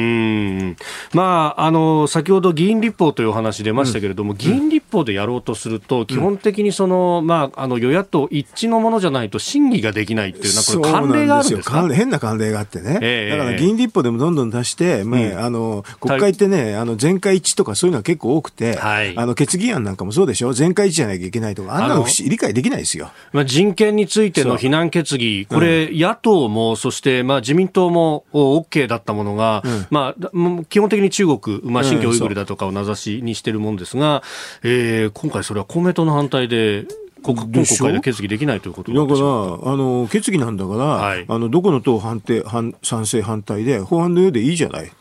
[1.13, 12.99] まあ、あの、先ほど議員立法というお話出ましたけれども、うん、議員立法でやろうとすると、基本的にその、まあ、あの、与野党一致のものじゃないと審議ができないっていう、なんか慣例があるんですか変な慣例があってね。
[13.03, 20.53] えー、だから議員立法でもどんどん出して、まあ、あの、国会ってね、あの、全会一致とかそういうのは結構多くて、はい、あの、決議案なんかもそうでしょ。
[20.53, 23.11] 全会一致じゃなきゃいけないとか、あんなの理解できないですよ。
[23.33, 34.23] まあ、人権についての非難決議、これ、うん、野党も、そしてまあ自民党も OK だったものが、うん、まあ、基本的に中国、まあ、新疆ウイグルだとかを名指しにしているもんですが、
[34.63, 36.87] うん、えー、今回、それは公明党の反対で、
[37.23, 44.93] 国今国会で決議できないということだからあの決議なんだから、はい、あのどこの党反対反賛成反対で法案のようでいいじゃない。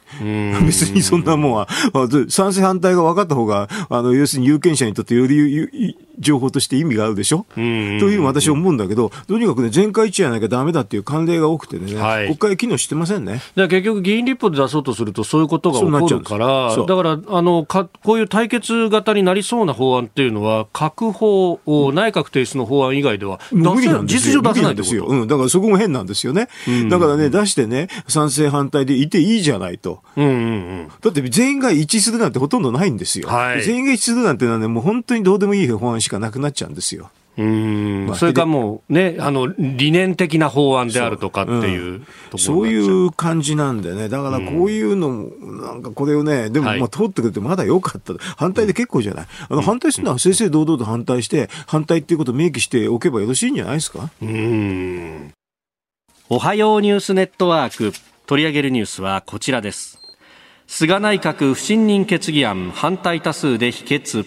[0.66, 1.68] 別にそんなもんは、
[2.30, 7.46] 賛成反対が分かった方が、あの、要するに有権者にとってより情報として意味があるでしょ？
[7.56, 13.42] という私は思うんだけど、とにかくね、全会一致じゃなきゃだめだっていう慣例が多くてね、はい、国会機能してませんね。
[13.56, 21.60] 結局、議員立法で出そうとすると、そういうことが起こるから、だからあのか、こういう対決型になりそうな法案っていうのは、各法、
[21.94, 25.28] 内閣提出の法案以外では出せ、実情出せないですよ、うん。
[25.28, 26.48] だからそこも変なんですよね。
[26.90, 30.02] だからね、出してね、賛成反対でいていいじゃないと。
[30.16, 30.36] うんうんう
[30.84, 33.28] ん、だって全員が一致するなんてほとんどないんですよ。
[33.28, 37.12] はい、全員が一致するなんてのはね、もう本当にどうでもいい法案しかなくなっちゃうんですよ。
[37.38, 44.10] うんそれかもうね、あの、理念的な法案であるとかっていうそ、うん、そういう感じなんでね。
[44.10, 45.30] だからこういうのも、
[45.62, 48.14] なんかこれをね、でもまあ通ってくれてまだ良かった。
[48.38, 49.28] 反対で結構じゃない。
[49.50, 55.32] あの、反対するのは正々堂々と反対して、反対っていうことを明記しておけばよろしいんじゃないですかうん。
[56.30, 57.94] おはようニュースネットワーク。
[58.26, 60.00] 取り上げるニュースはこちらです。
[60.66, 64.26] 菅内閣不信任決議案反対多数で否決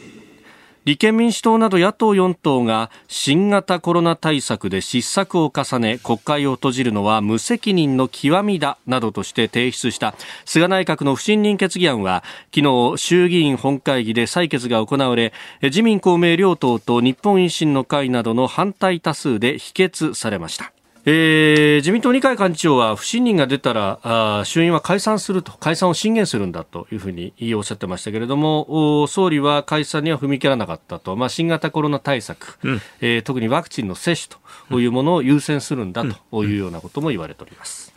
[0.87, 10.14] 立憲民主党など野党4党が新型コロナ対策で失策を重ね国会を閉じるのは無責任の極みだなどとして提出した。
[10.47, 20.73] 菅内閣の不信任決議案は昨日衆議院本会議で採決が行われ自民公明両党と日本維新の会などの反対多数で否決されました。
[21.06, 37.89] えー、自民党二階幹事長は不信任が出たらあ衆院は解散すると解散を進言するんだというふうにおっしゃってましたけれども総理は解散には踏み切らなかったと、まあ、新型コロナ対策、うん、えー、特にワクチンの接種というものを優先するんだというようなことも言われております。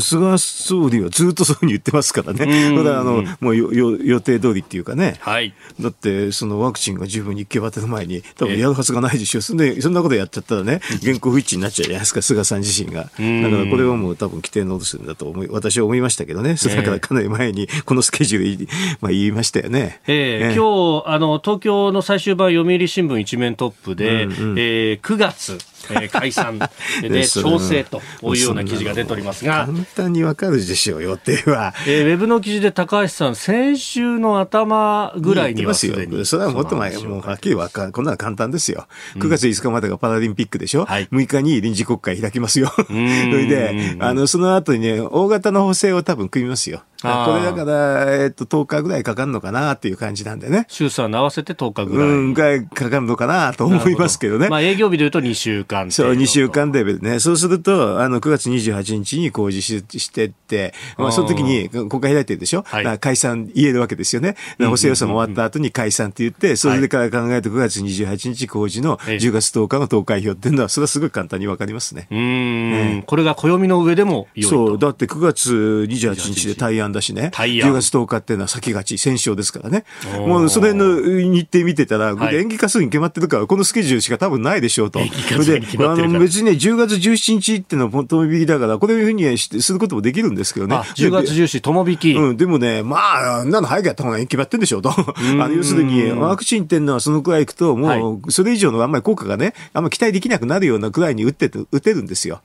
[0.00, 13.02] 菅総理はずっとそういうふうに言ってますからね、だからあのもう予定通りっていうかね、はい、だってそのワクチンが十分に行き渡る前に、多分やるはずがないでしょ、そんでそんなことやっちゃったらね、現行不一致になっちゃうじゃないですか、菅さん自身が。
[13.02, 18.68] だからこれはもう多分規定の落とすんだと思い私は思いましたけどね、それからかなり前にこのスケジュール、
[19.00, 20.00] まあ、言いましたよね。
[20.06, 25.58] えー、えー、今日あの東京の最終版、読売新聞一面トップで、うんうん、えー、9月、
[25.90, 26.58] えー、解散
[27.02, 28.00] で調整と
[28.34, 29.66] いうような記事が出ておりますですが。
[29.66, 31.74] 簡単にわかるでしょう、予定は。
[31.86, 36.24] えー、ウェブの記事で高橋さん、先週の頭ぐらいにはすでに。
[36.24, 37.92] それはもっと前、もうはっきりわかる。
[37.92, 38.86] こんなの簡単ですよ。
[39.16, 40.84] 9月5日までがパラリンピックでしょ？
[40.86, 42.68] はい、6日に臨時国会開きますよ。
[42.86, 46.82] それで、あの、その後にね、大型の補正を多分組みますよ。
[47.02, 50.66] これだから、えっと、10日ぐらいかかるのかなっていう感じなんでね。
[50.68, 52.08] 衆参合わせて10日ぐらい。
[52.08, 54.48] うん、ぐらいかかるのかなと思いますけどね。
[54.48, 57.18] まあ、営業日で言うと2週間そう、2週間レベルね。
[57.18, 62.62] そうすると、あの、9月28日に公示ししてって、まあ、その時に国会開いてるでしょ？
[62.66, 64.36] はい、解散言えるわけですよね。
[64.60, 72.06] 補正予算終わった後に解散って言って、それから考えると9月28日公示の10月10日の投開票っていうのは、それはすごい簡単にわかりますね。
[72.10, 75.52] うん、これが暦の上でもそう、だって9月
[75.88, 77.30] 28日で対案だしね。
[77.32, 77.70] 対案。
[77.70, 79.84] 10月10日っていうのは先勝ち、戦勝ですからね。
[80.26, 85.00] もうそれの日程見てたら、はい、演技化するに決まってるから、このスケジュールしか多分ないでしょうと。
[85.00, 90.76] あの別にね、10月17日っていうのは本当に引きだから、これいうふうにすることもできるんですけどね。
[90.76, 92.12] 10月17日、とも引き。
[92.12, 94.90] うん、でもね、まあ、なの早くやった方が決まってるんでしょうと。
[94.90, 95.14] あ
[95.48, 102.40] の要するに、ワクチンっていうのはそのくらいいくと、もう、それ以上のあんまり効果がね、あんまり期待できなくなるようなくらいに打って打てるんですよ。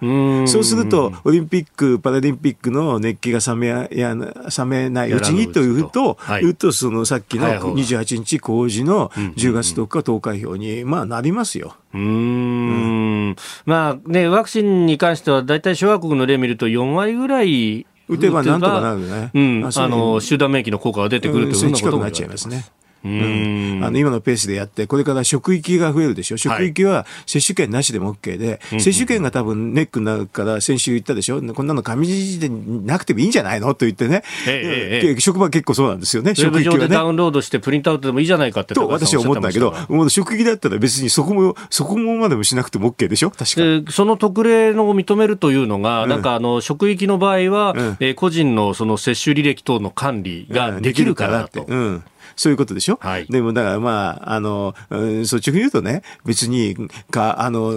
[0.46, 4.16] そうすると、オリンピック、パラリンピックの熱気が冷めやや
[4.58, 11.76] 冷めないうちにというと、はい、言うと、そのさっきの28日公示の10月10日投開票に、まあ、なりますよ。
[11.94, 19.32] うん、まあね、ワクチンに関しては、大体諸和国の例を見ると、4割ぐらい打てばなんとかなるね。
[19.34, 22.66] うん、あの集団免疫の効果が出てくるというようなことになっちゃいますね。
[23.04, 33.74] うん、あの今のペースでやって、これから職域が増えるでしょ、職域は接種券なしでも OK で、はい、接種券が多分ネックになるから、先週言ったでしょ、こんなの紙字でなくてもいいんじゃないの？
[33.74, 51.66] と言ってね、えええ、職場結構そうなんですよね、職域は、ね、ダウンロードしてプリントアウトでもいいじゃないかってと私は思ったんだけど、もう職域だったら別にそこも、そこもまでもしなくても OK でしょ、確かその特例のを認めるというのが、うん、なんかあの職域の場合は、うん、えー、個人のその接種履歴等の管理ができるからと。
[51.68, 52.04] うん
[52.36, 56.76] そういうことでしょ、はい、でもだからまあ、あの、率直に言うとね、別に、
[57.12, 57.72] か、あの、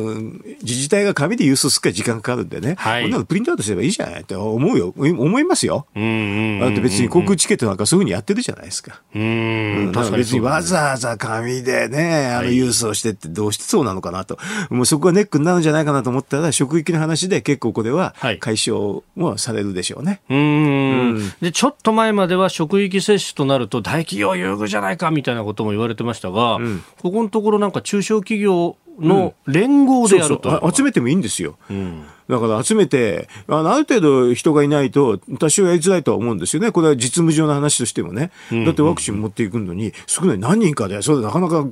[0.62, 5.86] 自治体が紙で郵送するから時間かかるんでね、はい、こんなのプリントアウトすればいいじゃないって思うよ、思いますよ。
[5.94, 9.00] だって別に航空チケットなんかそういうふうにやってるじゃないですか。
[9.14, 9.92] うん。
[9.92, 14.38] か別にわざわざ紙でね、あの、郵送してってどうしてそうなのかなと。
[14.70, 20.20] もうそこがネックになるんじゃないかなと思ったら、職域の話で結構これは解消もされるでしょうね。
[20.28, 21.32] はい、うん。
[21.40, 30.74] で、ちょっと前までは職域接種となると大企業優遇じゃないかみたいなことも言われてましたが、うん、ここのところなんか中小企業の連合でやると、うん、そうそう。
[30.76, 31.56] 集めてもいいんですよ。
[31.70, 36.72] うんだから集めて、あのある程度人がいないと、多少やりづらいとは思うんですよね。
[36.72, 38.30] これは実務上の話としてもね。
[38.64, 41.66] だってワクチン持っていくのに、少ない何人かで、それなかなか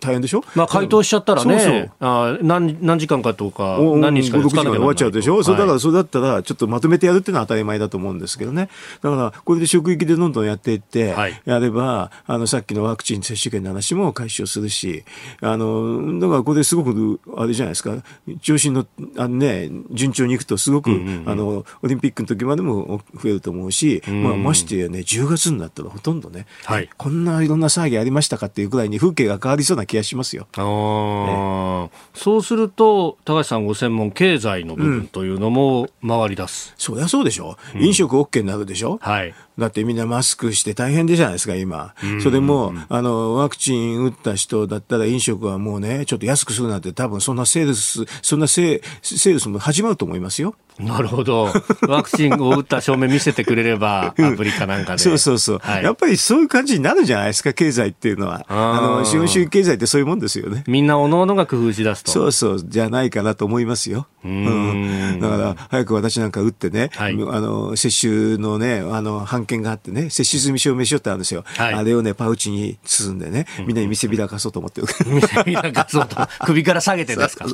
[0.00, 0.42] 大変でしょ？
[0.54, 1.90] まあ回答しちゃったらね、そうそう。
[2.00, 8.68] あ何何時間かとか、何日かで6時間で終わっちゃうでしょ、はい、それだからそれだったら、ちょっとまとめてやるっていうのは当たり前だと思うんですけどね。
[9.02, 15.04] だから、これで職域でどんどんやっていって、やれば、あの、さっきのワクチン接種券の話も解消するし、
[15.40, 17.96] あの、だからこれですごく、あれじゃないですか、
[18.40, 18.86] 調子の、
[19.16, 20.90] あのね、順調にいくとすごく、
[21.26, 30.46] あの、オリンピックの時までも増えると思うし、まあ、ましてやね、10月になったらほとんどね、はい、こんないろんな騒ぎありましたかっていうくらいに風景が変わりそうな気がしますよ。
[30.56, 36.70] あね、そうすると、高橋さんご専門、経済の部分というのも回り出す。
[36.70, 37.56] うん、そりゃそうでしょ。
[37.74, 38.98] 飲食 OK になるでしょ。
[39.00, 39.34] はい。
[39.60, 41.94] だってみんなマスクして大変でじゃないですか、今。
[42.22, 50.54] それも、あの、ワクチン打った人だったら飲食はもうね、ちょっと安くするなんて多分そんなセールス、そんなセールスもしまうと思いますよ。
[50.78, 51.52] なるほど。
[51.88, 54.98] ワクチンを打った証明見せてくれれば、アプリかなんかで。
[54.98, 58.44] そうそうそう、はい、やっぱりそういう感じになるじゃないですか、経済っていうのは。
[58.48, 60.64] あの、資本主義経済ってそういうもんですよね。
[60.66, 62.12] みんなおのおのが工夫しだすと。
[62.12, 64.06] そうそう、じゃないかなと思いますよ。
[64.24, 65.18] うん。
[65.20, 71.44] だから、早く私なんか打ってね、はい、あの、接種のね、あの、判件があってね、接種済み証明書ってあるんですよ。
[71.46, 74.86] はい、あれをね、パウチに包んでね、みんなに見せびらかそうと思ってる。
[75.06, 76.16] 見せびらかそうと。
[76.44, 77.46] 首から下げてですか。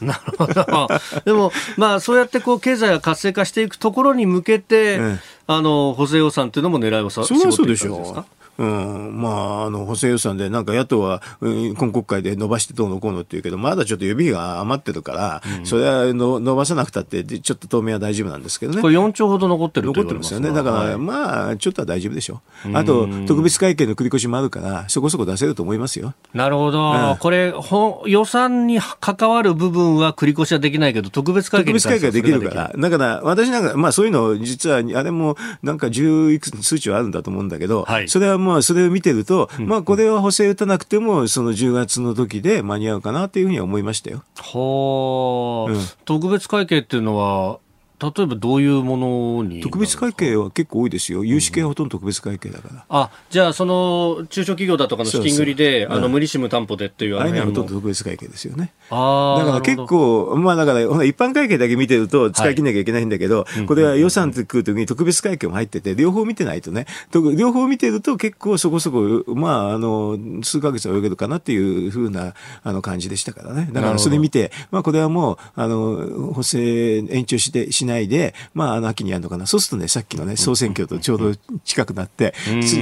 [0.00, 0.88] なるほど。
[1.24, 5.00] でも、まあ、そうやってこう、経済が活性化していくところに向けて、
[5.46, 8.41] あの補正予算というのも狙いをさそれはそうでしょう。
[8.58, 18.82] うん、まあ、あの、補正予算で、なんか野党は、うん、今国会で伸ばしてどうのこうのって言うけど、まだちょっと予備費が余ってるから、うん、それはの伸ばさなくたって、ちょっと当面は大丈夫なんですけどね。
[18.82, 20.52] これ4兆ほど残ってる残ってますよね。
[20.52, 22.76] だから、はい、まあ、ちょっとは大丈夫でしょう。
[22.76, 26.14] あと、特別会計の繰り越しもあるから、そこそこ出せると思いますよ。
[26.34, 26.92] なるほど。
[26.92, 32.72] うん、これほ、予算に関わる部分は繰り越しはできないけど、特別会計特別会計できるから。
[32.76, 44.24] だから、私なんか、まあそういうの、実は、あれも、なんか十いくつ数値はあるんだと思うんだけど、はい、それはまあ、それを見てると、まあ、これは補正打たなくても、その10月の時で間に合うかなというふうには思いましたよ。
[44.36, 47.58] はあ、うん、特別会計っていうのは、
[48.02, 52.74] 例えばどういうものに特別会計は結構多いですよ、融資系はほとんど特別会計だから。
[52.74, 58.72] うん、あじゃあ、その中小企業だとかの資金繰りで、そうそうあの無利子無担保でっていうあれはほとんど特別会計ですよね。
[58.90, 72.34] あだから結構、まあだから、一般会計だけ見てると使い切んなきゃいけないんだけど、はい、これは予算ってくるときに特別会計も入ってて、両方見てないとね、両方見てると結構そこそこ、まあ、あの、数ヶ月は泳げるかなっていうふうな
[72.64, 73.70] あの感じでしたからね。
[73.72, 79.46] だからそれ見て、まあこれはもう、あの、補正延長して、しないで、まああの秋にやるのかな。
[79.46, 82.34] そうするとね、さっきのね、総選挙とちょうど近くなって、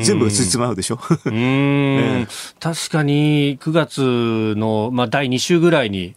[0.03, 0.99] 全部つじつまうでしょ。
[1.25, 2.29] うん、
[2.61, 6.15] 確かに9月の、まあ、第2週ぐらいに、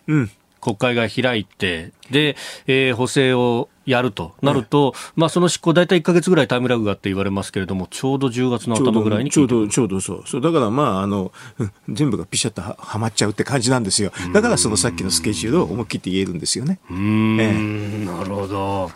[0.64, 10.24] 国会が開いて、で、えー、補正をやるとなると、まあ、その執行、大体1か月ぐらいタイムラグがあって言われますけれども、ちょうど10月の頭ぐらいにちょうど、ちょうどそう。
[10.26, 11.34] そうだから、まあ、あの、
[11.90, 14.14] 全部がピシャッとははまっちゃうって感じなんですよ。
[14.32, 16.80] だから、そのさっきのスケジュールを思い切って言えるんですよね。
[16.90, 18.92] うん、ええ、なるほど。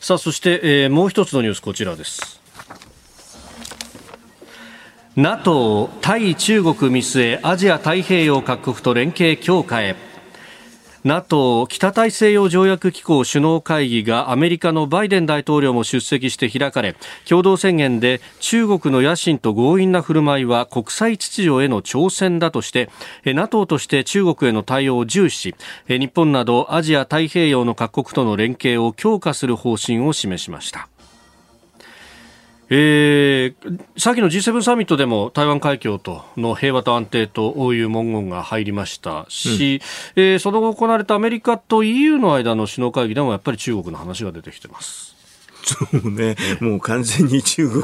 [0.00, 2.46] さあ、そして、えー、もう一つのニュース、こちらです。
[5.16, 9.96] NATO 対中国見据えアジア太平洋各国と連携強化へ
[11.04, 16.96] NATO 北大西洋条約機構首脳会議がアメリカのバイデン大統領も出席して開かれ
[17.28, 22.90] 共同宣言で中国の野心と強引な振る舞いは国際秩序への挑戦だとして
[23.24, 25.54] NATO として中国への対応を重視し
[25.88, 30.88] 日本などアジア太平洋の各国との連携を強化する方針を示しました。
[32.68, 39.80] えー、先の G7 サミットでも台湾海峡との平和と安定という文言が入りましたし、
[40.16, 45.15] うん、えー、その後行われたアメリカと EU の間の首脳会議でもやっぱり中国の話が出てきてます。
[45.66, 47.82] そうね、もう完全に中国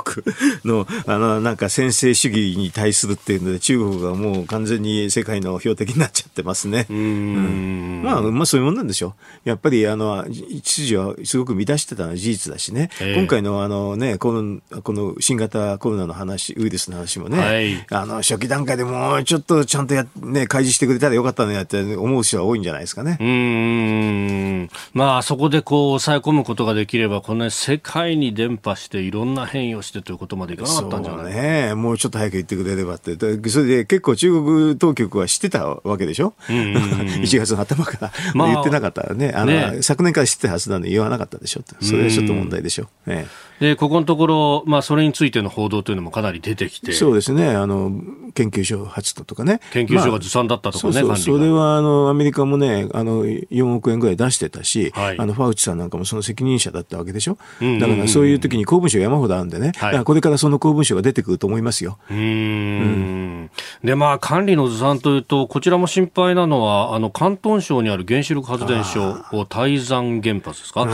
[0.64, 6.86] の、あの、なんか専制主義に対するっていうので、中国がもう完全に世界の標的になっちゃってますね。
[6.88, 9.14] うんうんまあ、まあそういうもんなんでしょ
[9.44, 9.48] う。
[9.48, 23.18] やっぱり、あの、秩序はすごく乱してたのは事実だしね、えー、今回のあのね、この、この新型コロナの話、ウイルスの話もね、はい、あの、初期段階でもうちょっとちゃんとや、ね、開示してくれたらよかったのやって思う人は多いんじゃないですかね。
[23.20, 24.68] うん。
[24.92, 31.34] まあ、そこでこう、抑え込むことができれば、こんな世界に伝播していろんな変異をしてということまでいかなかったんじゃない？
[31.34, 31.74] ね。
[31.74, 33.16] もうちょっと早く言ってくれればって。
[33.48, 36.80] それで結構中国当局は知ってたわけでしょ、うんうんうん、
[37.24, 46.90] 1月の頭から、まあ、言ってなかったらねあの、ね、昨年から知ってたはずなのに言わなかったでしょそれはちょっと問題でしょ、うええで、ここのところ、まあ、それについての報道というのもかなり出てきて。
[46.90, 47.50] そうですね。
[47.50, 47.92] あの、
[48.34, 49.60] 研究所発とかね。
[49.72, 57.38] 研究所がずさんだったとかね、まあ、それは、あの、アメリカもね、あの、4億円ぐらい出してたし、はい、あの、ファウチさんなんかもその責任者だったわけでしょ。
[57.78, 61.98] だから、そういう時に公文書山ほどあるんでね、はい、これからその公文書が出てくると思いますよ。
[62.10, 63.50] うんうん、
[63.84, 70.88] で、まあ、管理のずさんというと、こちらも心配なのは、あの、広東省にある原子力発電所、台山原発ですか？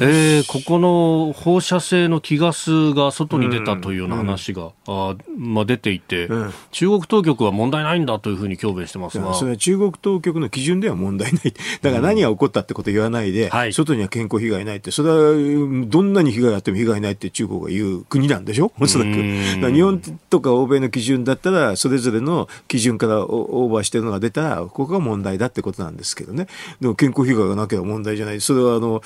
[0.00, 6.28] えー、ここの放射性の気ガスが外に出たというような話が、あまあ、出ていて、
[6.72, 9.34] 中国当局は問題ないんだというふうに強弁してますが。
[9.34, 19.10] それは中国当局の基準では問題ない、 だから何が起こったってことを言わないで、はい、外には健康被害ないって、それはどんなに被害があっても被害ないって中国が言う国なんでしょ、おそらく。
[19.10, 20.00] 日本
[20.30, 26.46] とか欧米の基準だったら、それぞれの基準からオーバーしてるのが出たら、ここが問題だってことなんですけどね、
[26.80, 29.02] でも健康被害がなければ問題じゃない、それはあの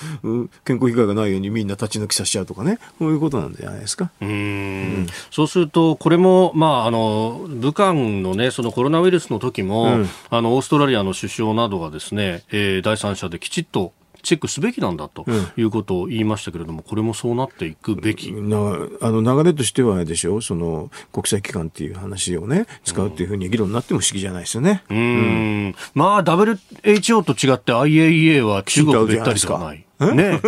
[0.65, 4.11] 健康被害がないようにみんな立ち退きさせちゃうとかね、こういうことなんじゃないですか。
[4.21, 13.93] うん、そうすると、これも、まあ、あの武漢の,、ね、そのコロナウイルスの時も、うん、あのオーストラリアの首相などがですね、えー、第三者できちっと
[14.23, 15.25] チェックすべきなんだと
[15.57, 18.57] いうことを言いましたけれども、これもそうなっていくべき、な
[19.01, 20.41] あの流れとしてはでしょ？
[20.41, 24.83] その国際機関っていう話をね使うっていうふうに議論になっても不思議じゃないですよね。
[24.89, 25.01] うん、う
[25.69, 29.85] ん、まあ WHO と違って IAEA は中国でったりではない。
[29.99, 30.41] ね、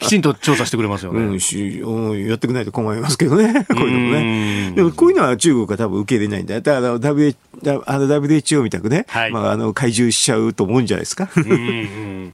[0.00, 1.20] きちんと調査してくれますよね。
[1.20, 4.72] うん、しやってくれないと困りますけどね、 こういうのもね。
[4.76, 6.60] でもこういうのは中国が多分受け入れないんだ。
[6.60, 11.30] だから WHO, みたくね、はい、まあ、あの怪獣しちゃうと思うんじゃないですか？
[11.36, 12.32] うん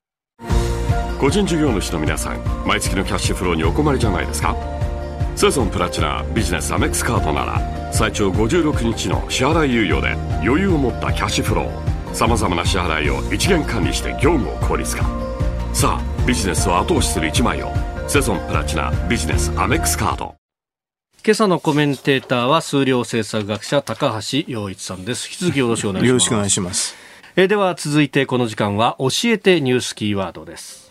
[1.19, 4.57] 個人事業主の皆さん毎月のキャッシュフローにお困りじゃないですか？
[5.37, 10.13] セゾンプラチナビジネスアメックスカードなら最長56日の支払い猶予で
[10.45, 15.05] 余裕を持ったキャッシュフローさまざまな支払いを一元管理して業務を効率化。
[15.75, 17.73] さあビジネスを後押しする一枚を
[18.09, 20.35] セゾンプラチナビジネスアメックスカード
[21.25, 25.29] 今朝のコメンテーターは数量政策学者高橋洋一さんです。
[25.29, 26.09] 引き続きよろしくお願いします。
[26.09, 26.95] よろしくお願いします。
[27.37, 30.88] えでは続いてこの時間は教えてニュースキーワードです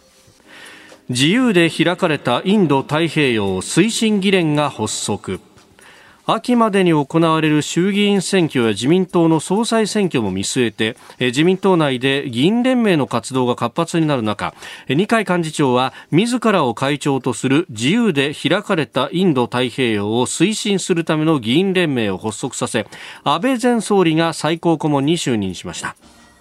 [1.10, 5.40] 自由で開かれたインド太平洋推進議連が発足
[6.26, 14.54] 秋までに行われる衆議院選挙や自民党の総裁選挙も見据えて自民党内で議員連盟の活動が活発になる中
[14.90, 22.86] 二階幹事長は自らを会長とする自由で開かれたインド太平洋を推進するための議員連盟を発足させ
[23.24, 25.96] 安倍前総理が最高顧問に就任しました。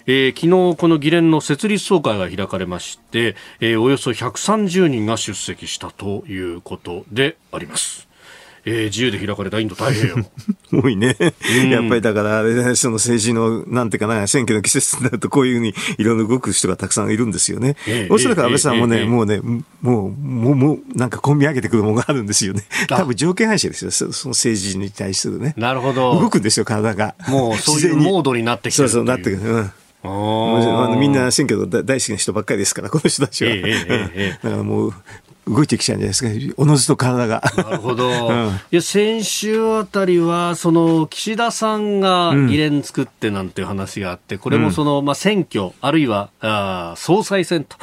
[0.07, 8.07] えー、昨日この議連の設立総会が開かれまして、えー、およそ130人が出席したということであります。
[8.69, 10.17] えー、自由で開かれたインド太平洋。
[10.83, 11.17] 多いね。
[11.71, 12.43] やっぱりだから、
[12.75, 17.77] その政治の、なんていうかな、選挙の季節になると、こういうふうにいろいろ動く人がたくさんいるんですよね。
[17.87, 19.41] えー、おそらく安倍さんもね、えー、もうね、
[19.83, 22.65] もう、もう、もう、なんか込み上げてくるものがあるんですよね。
[22.89, 25.55] 多分条件反射ですよ、その政治に対するね。
[25.57, 26.21] なるほど。
[26.21, 27.15] 動くんですよ、体が。
[27.29, 29.39] もう、そういうモードになってきてる そうそう、なってくる。
[29.43, 29.71] うん
[30.09, 33.51] あのみんな選挙大好きな人ばっかりですから、この人たちは。
[33.51, 34.95] えええ、だからもう、
[35.47, 37.43] 動いてきちゃうんじゃないですか、おのずと体が。
[37.57, 47.77] なるほど、 うん、いや先週あたりは、その岸田さんが議連作ってなんていう話があって、これもその、まあ、選挙、あるいはあ総裁選と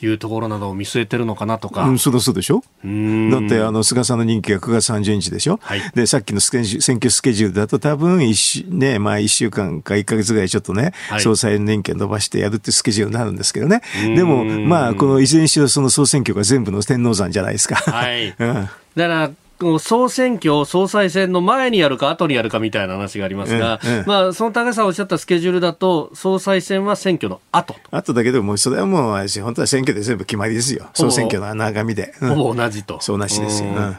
[0.00, 1.84] いうところなどを見据えてるのかなとか。
[1.84, 2.62] うん、そうそうでしょ。
[2.82, 6.62] だってあの菅さんの任期が9月30日でしょ、はい、でさっきの選
[6.96, 13.82] 挙スケジュールだと、多分一週、ねまあ、1週間か1か月ぐらいちょっとね、はい、総裁の任期を伸ばしてやるってスケジュールになるんですけどね、
[14.16, 17.76] でも、まあ、このいずれにしろその総選挙が全部の天王山じゃないですか。
[17.76, 19.30] はい、 うん、だから
[19.78, 32.14] 総選挙、総裁選の前にやるか後にやるかみたいな話がありますが、うんうん、まあ、その高橋さんおっしゃったスケジュールだと、総裁選は選挙の後後だけども、それはもう、本当は選挙で全部決まりですよ、総選挙の長身で。
[32.20, 33.02] ほぼ同じと。
[33.02, 33.68] そうなしですよ。
[33.68, 33.96] うん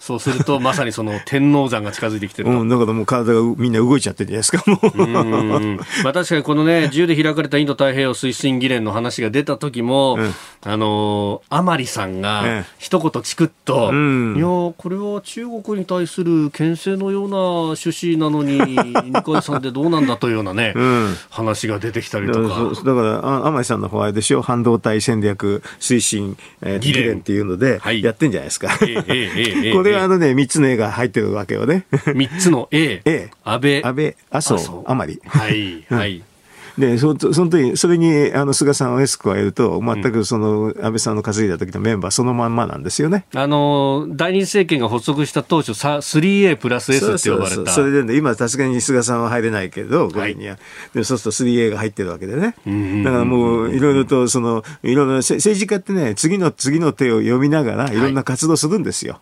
[0.00, 5.76] そうすると、まさにその天王山が近づいてきてるうん、だからもう体がみんな動いちゃってるじゃないですか、もう。
[6.02, 10.34] まあ確かにこのね、自由で開かれたインド太平洋推進議連の話が出た時も、うん、
[10.64, 18.58] あのー、甘利さんが一言チクッと、うん、いやこれは中国に対する牽制のような趣旨なのに、
[19.04, 22.70] 二階さんでどうなんだというようなね、うん、話が出てきたりとか。
[22.84, 28.78] だから甘利さんの方はでしょ、半導体戦略推進、えー、議連っていうので、やってんじゃないですか。
[28.80, 31.86] えー、えー、 これはあのね、3つの絵が入ってるわけよね。
[31.90, 33.02] 3つの A。
[33.04, 33.30] A。
[33.44, 33.84] 安倍。
[33.84, 35.20] 安倍、麻生、甘利。
[35.26, 36.22] はい、はい。
[36.80, 43.26] で、そその時、それに、あの、菅さんをエスクを得ると、全くその、安倍さんの稼いだ時のメンバーそのまんまなんですよね。
[43.34, 47.70] あの、第二次政権が発足した当初、3A プラス S って呼ばれた。
[47.70, 50.56] それでね、今さすがに菅さんは入れないけど、5位には。
[50.94, 52.54] でそうすると 3A が入ってるわけでね。
[53.04, 59.20] だからもう、いろいろと、その、いろいろ政治家ってね、次の次の手を読みながら、いろんな活動するんですよ。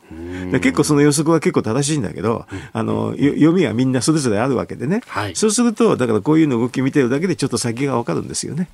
[0.53, 5.03] はい、結構その予測は結構正しいんだけど、あの、読みはみんなそれぞれあるわけでね。
[5.09, 8.69] はい、そうすると、だからこういうの動き見てるだけでちょっと先が分かるんですよね。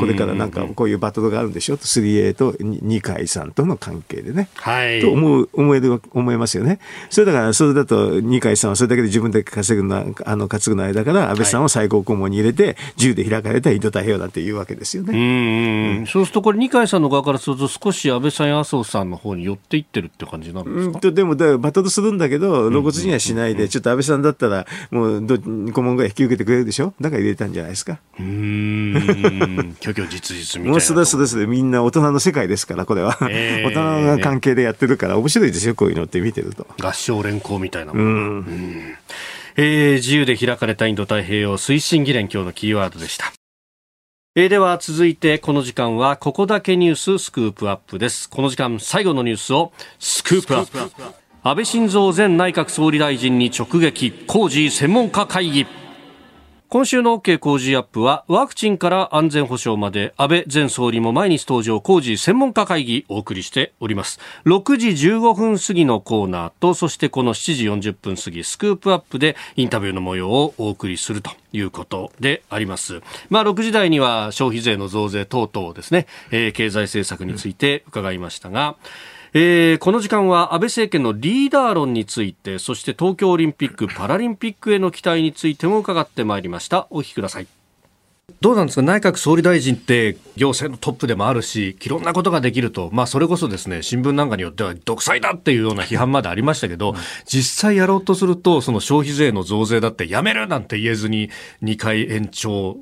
[0.00, 1.76] これからなんかこういうバトルがあるんでしょ？
[1.76, 4.48] と 3A と二階さんとの関係でね。
[4.56, 6.80] はい、と思う思える思いますよね。
[7.10, 15.98] それだからそれだと二階さんはそれだけで自分で稼ぐのあの担ぐの間から安倍さんを最高顧問に入れて、自由で開かれたインド太平洋だっていうわけですよね。
[15.98, 21.00] うん、そうするとこれ二階さんの側からすると少し安倍さんや麻生さんの方に寄っていってるって感じなんですか？
[21.02, 26.94] うんでもバトルするんだけど露骨にはしないで、ちょっと安倍さんだったらもうど顧問ぐらい引き受けてくれるでしょ？
[27.00, 27.97] だから入れたんじゃないですか？
[28.18, 29.76] うん。
[29.80, 30.70] 虚虚実実みたいな。
[30.72, 33.16] もうすだすだすだみんな大人の世界ですから、これは。
[33.30, 36.66] えー、大人の関係でやってるから面白いですよ、こういうのって見てると。
[36.80, 38.04] 合唱連行みたいなもん。
[38.04, 38.08] う
[38.40, 38.96] ん
[39.56, 43.32] えー、自由で開かれたインド太平洋推進議連今日のキーワードでした。
[44.36, 48.28] えー、では続いてこの時間はここだけニューススクープアップです。
[48.28, 50.78] この時間最後のニュースをスクープアップ。
[51.42, 55.66] 安倍晋三前内閣総理大臣に直撃、工事専門家会議。
[56.70, 64.20] 今週の OK 工事アップはワクチンから安全保障まで安倍前総理も毎日登場工事専門家会議お送りしております。
[64.44, 73.00] 6時15分過ぎのコーナーとそしてこの7時40分過ぎスクープアップでインタビューの模様をお送りするということであります。
[73.30, 78.76] まあ6時台には消費税の増税等々ですね、えー、経済政策について伺いましたが、
[79.12, 86.86] うんえー、この時間は安倍政権のリーダー論についてそして東京オリンピック・パラリンピックへの期待についても伺ってまいりました。
[86.90, 87.46] お聞きください。
[88.40, 88.82] どうなんですか？
[88.82, 101.30] 内閣総理大臣って行政のトップでもあるしいろんなことができると、まあ、それこそですね新聞なんかによっては独裁だっていうような批判までありましたけど、うん、実際やろうとするとその消費税の増税だってやめるなんて言えずに
[101.62, 102.76] 2回延長。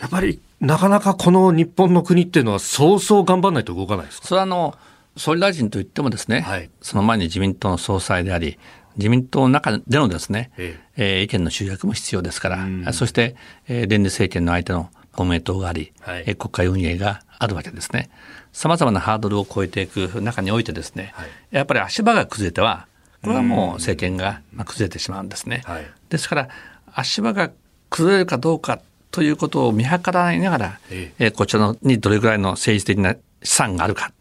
[0.00, 4.28] やっぱりなかなかこの日本の国っていうのはそうそう頑張らないと動かないですか？
[4.28, 4.74] それはあの
[5.16, 8.58] 総理大臣といってもですね、はい、その前に自民党の総裁であり、
[8.96, 11.20] 自民党の中でのですね、ええ。
[11.20, 13.36] ー、意見の集約も必要ですから、うん、そして、
[13.68, 18.10] えー、連立政権の相手の公明党があり、はい、国会運営があるわけですね。
[18.52, 22.86] さまざまなハードルを超えていく中においてですね、はい、やっぱり足場が崩れては
[23.22, 25.62] これはもう政権が崩れてしまうんですね。
[25.64, 26.48] はい、ですから
[26.92, 27.50] 足場が
[27.90, 28.80] 崩れるかどうか
[29.10, 31.30] ということを見計らいながら、ええ。
[31.30, 34.12] こちらのにどれぐらいの政治的な資産があるか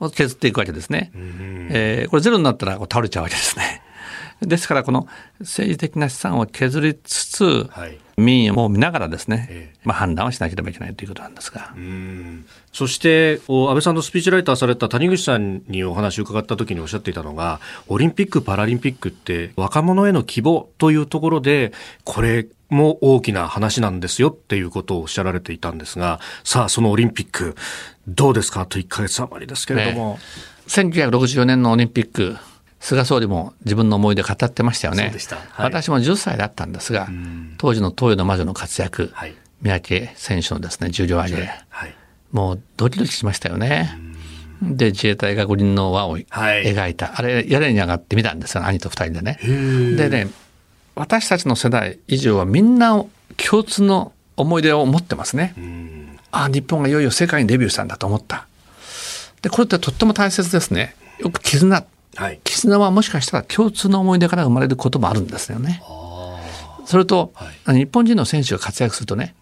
[0.00, 1.10] を削っていくわけですね。
[1.14, 3.82] えー、これゼロになったら倒れちゃうわけですね。
[4.40, 5.08] ですからこの
[5.40, 11.74] 政治的な資産を削りつつ、はい、民意も見ながらですね、ええ、まあ、判断をしなければいけないということなんですが。
[12.72, 21.72] そして安倍さんのスピーチライターされた谷口さんにお話を伺った時におっしゃっていたのがオリンピック・パラリンピックって若者への希望というところで
[22.04, 27.56] これも大きな話なんですよっていうことをおっしゃられていたんですがさあそのオリンピック
[28.06, 28.66] どうですか？
[28.66, 30.14] と1か月余りですけれども。
[30.14, 30.20] ね、
[30.66, 32.36] 1964年のオリンピック
[32.80, 35.12] 菅総理も自分の思い出語ってましたよね。
[35.30, 37.08] はい、私も10歳だったんですが、
[37.58, 41.94] 当時の東洋の魔女の活躍、はい、三宅選手のですね、重量挙げ、はい、
[42.30, 43.98] もうドキドキしましたよね。
[44.62, 49.38] で、自衛隊が五輪の輪を描いた、あれ、屋根に上がってみたんですよ、兄と二人でね。
[49.42, 50.28] でね、
[50.98, 53.04] 私たちの世代以上はみんな
[53.36, 55.54] 共通の思い出を持ってますね。
[56.32, 58.46] ああ、日本がいよいよ世界にデビューしたんだと思った。
[59.40, 60.96] で、これってとっても大切ですね。
[61.18, 61.84] よく絆。
[62.16, 65.80] はい、絆はもしかしたら共通の思い出から生まれることもあるんですよね。
[66.84, 69.34] それと、はい、日本人の選手が活躍するとね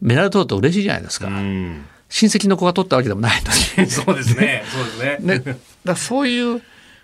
[0.00, 1.26] メダル取ると嬉しいじゃないですか。
[1.26, 3.42] 親戚の子が取ったわけでもない
[3.76, 4.64] のに そうですね。
[4.72, 5.38] そうですね。
[5.44, 6.62] ねだそういう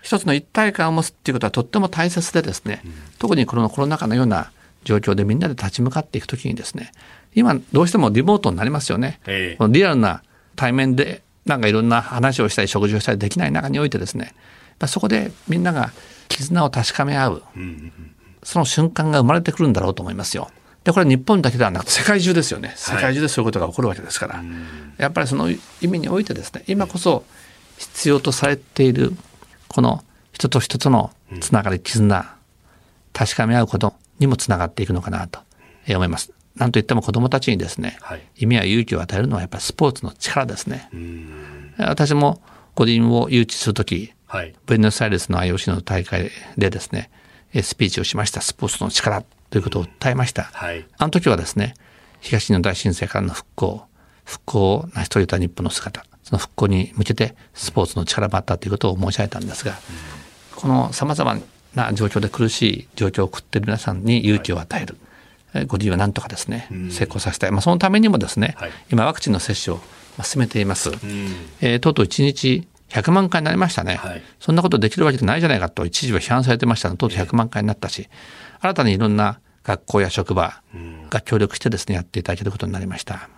[0.09, 4.51] 一つの一体感を持つっていうことはとっても大切でですね、うん、特にこのコロナ禍のような
[4.83, 6.91] 状況でみんなで立ち向かっていくときにですね
[7.35, 9.19] 今どうしてもリモートになりますよね。
[9.27, 10.23] えー、リアルな
[10.55, 14.33] 対面でなんかいろんな話をしたり食事をしたりできない中においてですね
[14.87, 15.91] そこでみんなが
[16.27, 17.43] 絆を確かめ合う、
[18.41, 20.49] その瞬間が生まれてくるんだろうと思いますよ。
[20.83, 22.73] でこれは日本だけではなくて世界中ですよね。
[22.77, 24.45] 世界中でそういうことが起こるわけですから、はい、
[24.97, 27.25] やっぱりその意味においてですね今こそ
[27.77, 29.13] 必要とされている
[29.69, 30.03] この
[30.33, 32.35] 人と人とのつながり絆
[33.13, 35.39] 確かめ合うことにもつながっていくのかなと
[35.87, 36.33] 思います。
[36.55, 40.89] なんといっても子どもたちにですね、はい、意味や勇気を与えるのはやっぱりスポーツの力ですね。
[41.77, 42.41] 私も
[42.75, 47.09] 五輪を誘致するとき、はい、ブエノスアイレスの IOC の大会でですね、
[47.61, 50.43] スピーチをしました、スポーツの力ということを訴えました。
[50.53, 51.75] はい、あの時はですね、
[52.19, 53.85] 東日本大震災からの復興、
[54.25, 59.73] 復興を成し遂げた日本の姿、その復興に向けてスポーツの力もあったということを申し上げたんですが、
[60.55, 61.39] このさまざま
[61.73, 64.95] な状況で苦しい状況を送っている皆さんに勇気を与える。
[65.53, 67.51] はい、ご自由はなんとかですね、成功させたい。
[67.51, 69.81] まあ、そのためにもですね、はい、今ワクチンの接種を
[70.23, 70.91] 進めています。
[71.61, 78.07] えー、とうとう1日100万回になりましたね、はい、そんなことできるわけじゃないじゃないかと一時は批判されてましたのとうとう100万回になったし、
[78.59, 80.61] 新たにいろんな学校や職場
[81.09, 83.29] が協力してですねやっていただけることになりました。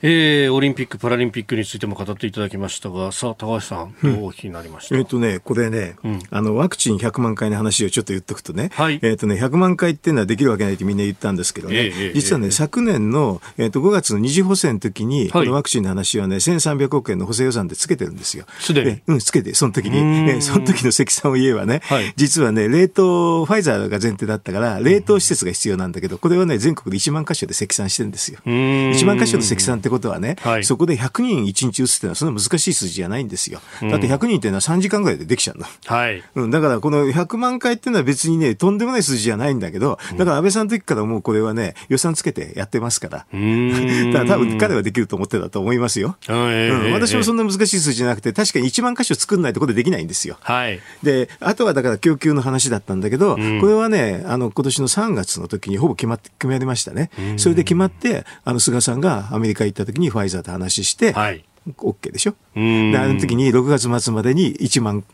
[0.00, 18.44] えー、オリンピック・パラリンピックについても語っていただきましたが、さあ、高橋さん、どうお聞きになりました、うん、えっ、ー、とね、これね、うん、あの、ワクチン100万回の話をちょっと言っとくとね、はい、えっ、ー、とね、100万回っていうのはできるわけないってみんな言ったんですけどね、えー、実はね、えー、昨年の、えっ、と、5月の二次補正の時に、このワクチンの話はね、1300億円の補正予算でつけてるんですよ。
[18.60, 19.00] すでに。
[19.08, 19.98] うん、つけて、その時に。
[19.98, 28.38] えー、その時の積算を言えばね、はい、実はね、冷凍、ファイザーが前提だったから、冷凍施設が必要なんだけど、これはね、全国で1万箇所で積算してるんですよ。
[28.44, 33.60] 1万箇所の積算ってことはね、はいそこで100人1日打つっていうのはそんな難しい数字じゃないんですよ。
[33.80, 35.68] だって100人っていうのは3時間ぐらいでできちゃうんだ。
[35.86, 36.22] はい。
[36.34, 43.26] うん、だからこの100万回っていうのは別にね、とんでもない数字じゃないんだけど、だから安倍さんの時からもうこれはね、予算つけてやってますから。
[43.32, 44.12] うん。
[44.12, 46.16] だから多分彼はできると思ってたと思いますよ。
[46.28, 50.36] うん、私もそんな難しい数字じゃなくて、確かに1万箇所作んないところでできないんですよ。
[50.40, 50.80] はい。
[51.02, 57.10] で、あとはだから供給の話だったんだけど、これはね、あの、今年の3月の時にほぼ決まって、決まりましたね。
[57.36, 62.34] それで決まって、あの、菅さんがアメリカ行った時にファイザーと話して、はい、OK でしょ？
[62.54, 65.04] で、あの時に6月末までに1万、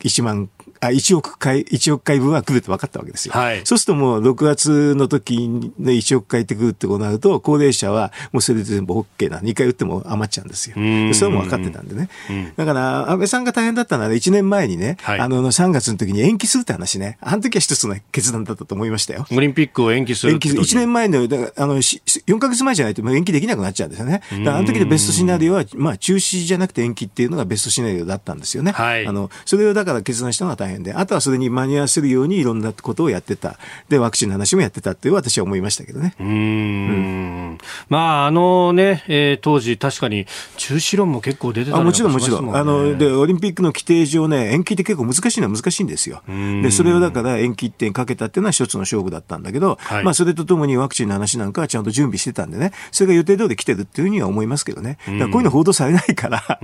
[0.00, 0.48] 1万
[0.80, 3.34] あ、1億回、1億回分は来るって分かったわけですよ。
[3.34, 3.60] はい。
[3.64, 9.38] そうするともう6月の時に1億回ってくるってことになると、高齢者はもうそれで全部 OK な。
[9.38, 10.74] 2回打っても余っちゃうんですよ。
[10.74, 10.92] それ
[11.26, 12.08] はもう分かってたんでね。
[12.56, 17.18] だから、安倍さんが大変だったのは1年前にね、はい、あの、3月の時に延期するって話ね。
[17.20, 19.26] あの時は一つの決断だったと思いましたよ。
[19.30, 20.62] オリンピックを延期する延期する。
[20.62, 24.22] 1年前の、だあの、4ヶ月前じゃないと延期できなくなっちゃうんですよね。
[24.30, 28.72] だからあの時のベストシナリオは、まあ中止じゃなくて延期っていうのがベストシナリオだったんですよね。
[28.72, 29.06] はい。
[29.06, 33.58] あの、それをだから決断したのが大大変で、あとはそれに間に合わせるようにいろんなことをやってた。
[33.88, 36.14] で、ワクチンの話もやってたっていう私は思いましたけどね。
[36.20, 36.28] うん。
[36.28, 37.58] うん
[37.88, 42.56] まあ、あのね、えー、当時確かに中止論も結構出てたあもちろんもちろん。
[42.56, 46.22] あの、で、オリンピックの規定上ね、延期って結構難しいのは難しいんですよ。
[46.62, 54.98] で、それをだから延期ってかけたっていうのは一つの勝負だったんだけど、はい、まあ、それとともにワクチンの話なんかはちゃんと準備してたんでね、それが予定通り来てるっていうふうには思いますけどね。
[55.18, 56.60] だこういうの報道されないから、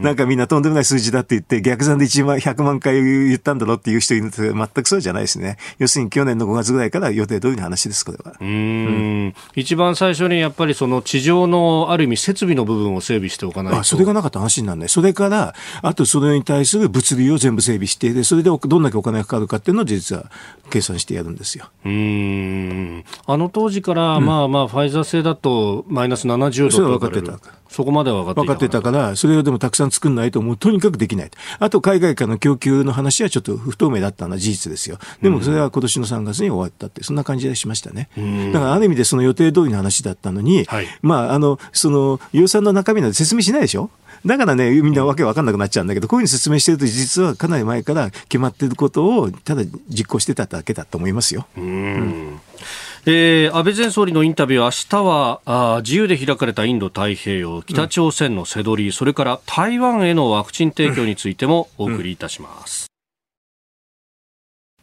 [0.00, 5.56] なんかみんなとんでもない数字だって言って、逆算で1万、100万回言ったんだろうっていう人いるんですけど、全くそうじゃないですね。
[5.78, 8.34] 要するに去年の5月ぐらいから予定通りの話です、これは。
[8.40, 13.80] うん,、一番最初にやっぱりその地上のある意味設備の部分を整備しておかないと。
[13.80, 14.88] あ、それがなかった話にならない。
[14.88, 20.30] それから、あとそれに対する物流を全部整備して、で、それでどんだけお金がかかるかっていうのを実は
[20.70, 21.66] 計算してやるんですよ。
[21.84, 23.04] うん。
[23.26, 27.38] あの当時から、まあまあ、ファイザー製だとマイナス70度それは分かってた。
[27.74, 31.30] そこまでは分かって分かってたから、それをでもたくさん作んないと、もうとにかくできない。
[31.58, 34.98] あと、海外からの供給の話はちょっと不透明だったのは事実ですよ。
[35.20, 38.08] でも、それは今年の3月に終わったって、そんな感じでしましたね。
[38.52, 43.90] だから、ある意味でその予定通りの話だったのに、はい、まあ、あの、その、予算の中身なんて説明しないでしょ？
[44.24, 51.46] だからね、みんなわけわかんなくなっちゃうんだけど、こういうふうに説明してると、実はかなり前から決まっていることを、ただ実行してただけだと思いますよ。
[51.58, 52.40] うん
[53.06, 62.86] えー、安倍前総理のインタビュー、明日はあ自由で開かれたインド太平洋、北朝鮮の瀬取り、うん、それから台湾へのワクチン提供についてもお送りいたします。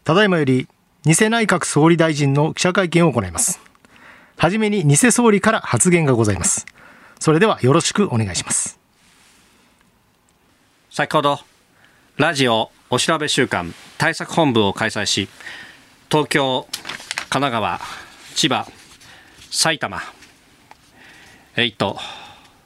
[0.04, 0.68] ただいまより、
[1.04, 3.60] 偽内閣総理大臣の記者会見を行います。
[4.38, 6.68] はじめに偽総理から発言がございます。
[7.20, 8.80] それではよろしくお願いします。
[10.92, 11.40] 先ほど
[12.18, 15.30] ラジオお調べ週間対策本部を開催し
[16.12, 16.68] 東京、
[17.30, 17.80] 神奈川、
[18.36, 18.66] 千葉、
[19.52, 20.02] 埼玉、
[21.56, 21.98] 1都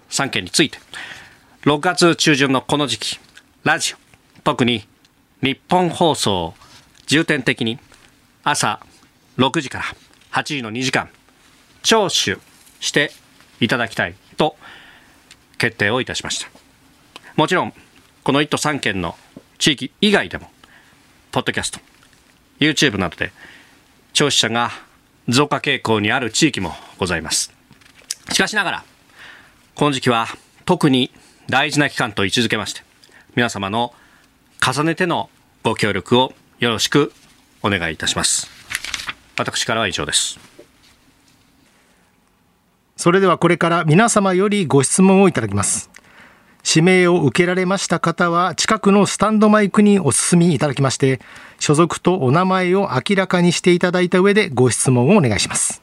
[0.09, 0.77] 3県について。
[1.63, 3.19] 6月中旬のこの時期
[3.63, 3.97] ラジオ
[4.43, 4.87] 特に
[5.41, 6.53] 日本放送
[7.07, 7.79] 重点的に
[8.43, 8.79] 朝
[9.37, 9.85] 6時から
[10.31, 11.09] 8時の2時間
[11.81, 12.39] 聴取
[12.79, 13.11] して
[13.59, 14.55] いただきたいと
[15.57, 16.49] 決定をいたしました。
[17.35, 17.73] もちろん
[18.23, 19.15] この1都3県の
[19.57, 20.49] 地域以外でも、
[21.31, 21.79] ポッドキャスト、
[22.59, 23.31] YouTube などで、
[24.13, 24.71] 聴取者が
[25.27, 27.53] 増加傾向にある地域もございます。
[28.31, 28.83] しかしながら、
[29.75, 30.27] この時期は
[30.65, 31.11] 特に
[31.49, 32.81] 大事な期間と位置づけまして、
[33.35, 33.93] 皆様の
[34.65, 35.29] 重ねての
[35.63, 37.11] ご協力をよろしく
[37.61, 38.49] お願いいたします。
[39.37, 40.39] 私からは以上です。
[42.97, 45.89] それではこれから皆様よりご質問をいただきます。
[46.67, 51.21] 指名を受けられました方は近くのスタンドマイクにお進みいただきまして
[51.59, 55.81] 所属とお名前を明らかにしていただいた上でご質問をお願いします。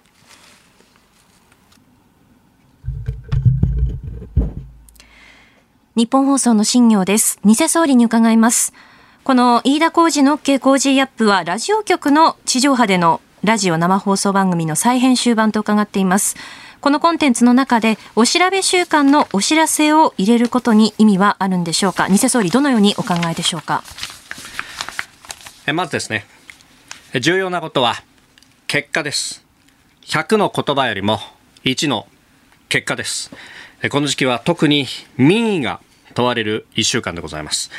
[5.95, 7.39] 日本放送の新業です。
[7.45, 8.73] 偽総理に伺います。
[9.25, 16.37] この飯田浩二の OK 工事アップはラジオ局の地上波でのラジオ生放送番組の再編集版と伺っています。
[16.81, 22.09] このコンテンツの中でお調べ週間のお知らせを入れることに意味はあるんでしょうか。
[22.09, 23.85] 偽総理どのようにお考えでしょうか。
[25.67, 26.27] まずですね。
[27.21, 28.03] 重要なことは
[28.67, 29.45] 結果です。
[30.07, 31.21] 100の言葉よりも
[31.65, 32.09] 1の
[32.69, 33.31] 結果です。
[33.91, 34.87] この時期は特に
[35.17, 35.81] 民意が
[36.15, 37.71] 問われる1週間でございます。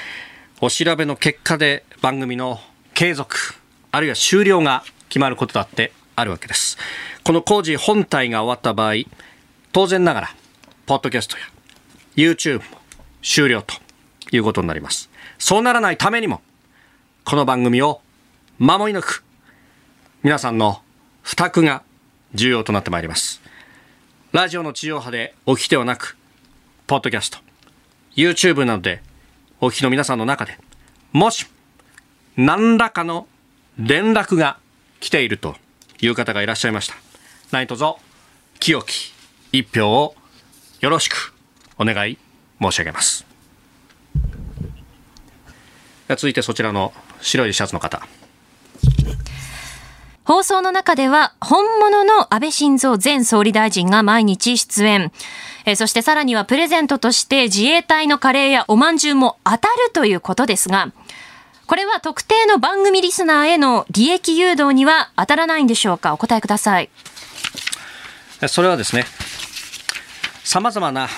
[0.61, 2.61] お調べの結果で番組の
[2.93, 3.55] 継続
[3.91, 6.77] あるいは終了が決まることだってあるわけです。
[7.23, 8.93] この工事本体が終わった場合、
[9.73, 10.35] 当然ながら、
[10.85, 11.43] ポッドキャストや
[12.15, 12.63] YouTube も
[13.21, 13.75] 終了と
[14.31, 15.09] いうことになります。
[15.37, 16.41] そうならないためにも、
[17.25, 18.01] この番組を
[18.59, 19.23] 守り抜く、
[20.23, 20.81] 皆さんの
[21.21, 21.83] 負託が
[22.33, 23.41] 重要となってまいります。
[24.33, 26.17] ラジオの地上波でお聞きではなく、
[26.85, 27.39] ポッドキャスト、
[28.15, 29.01] YouTube などで
[29.61, 30.57] お聞きの皆さんの中で、
[31.11, 31.47] もし、
[32.35, 33.27] 何らかの
[33.79, 34.57] 連絡が
[34.99, 35.55] 来ていると
[36.01, 36.95] いう方がいらっしゃいました。
[37.51, 37.83] 何卒
[38.59, 39.13] 清き
[39.51, 40.15] 一票を
[40.81, 41.33] よろしく
[41.77, 42.17] お願い
[42.59, 43.25] 申し上げます
[46.09, 46.93] 続いてそちらの
[47.23, 48.05] 白いシャツの方
[50.25, 55.11] 放送の中では本物の安倍晋三前総理大臣が毎日出演。
[55.65, 60.91] えそしてさらにはプレゼントとして自衛隊のカレーやおまんじゅうも当たるということですが、
[61.65, 66.13] これは特定の番組リスナーへの利益誘導には当たらないんでしょうか？
[66.13, 66.89] お答えください。
[68.47, 69.05] それはですね、
[70.43, 71.09] 様々な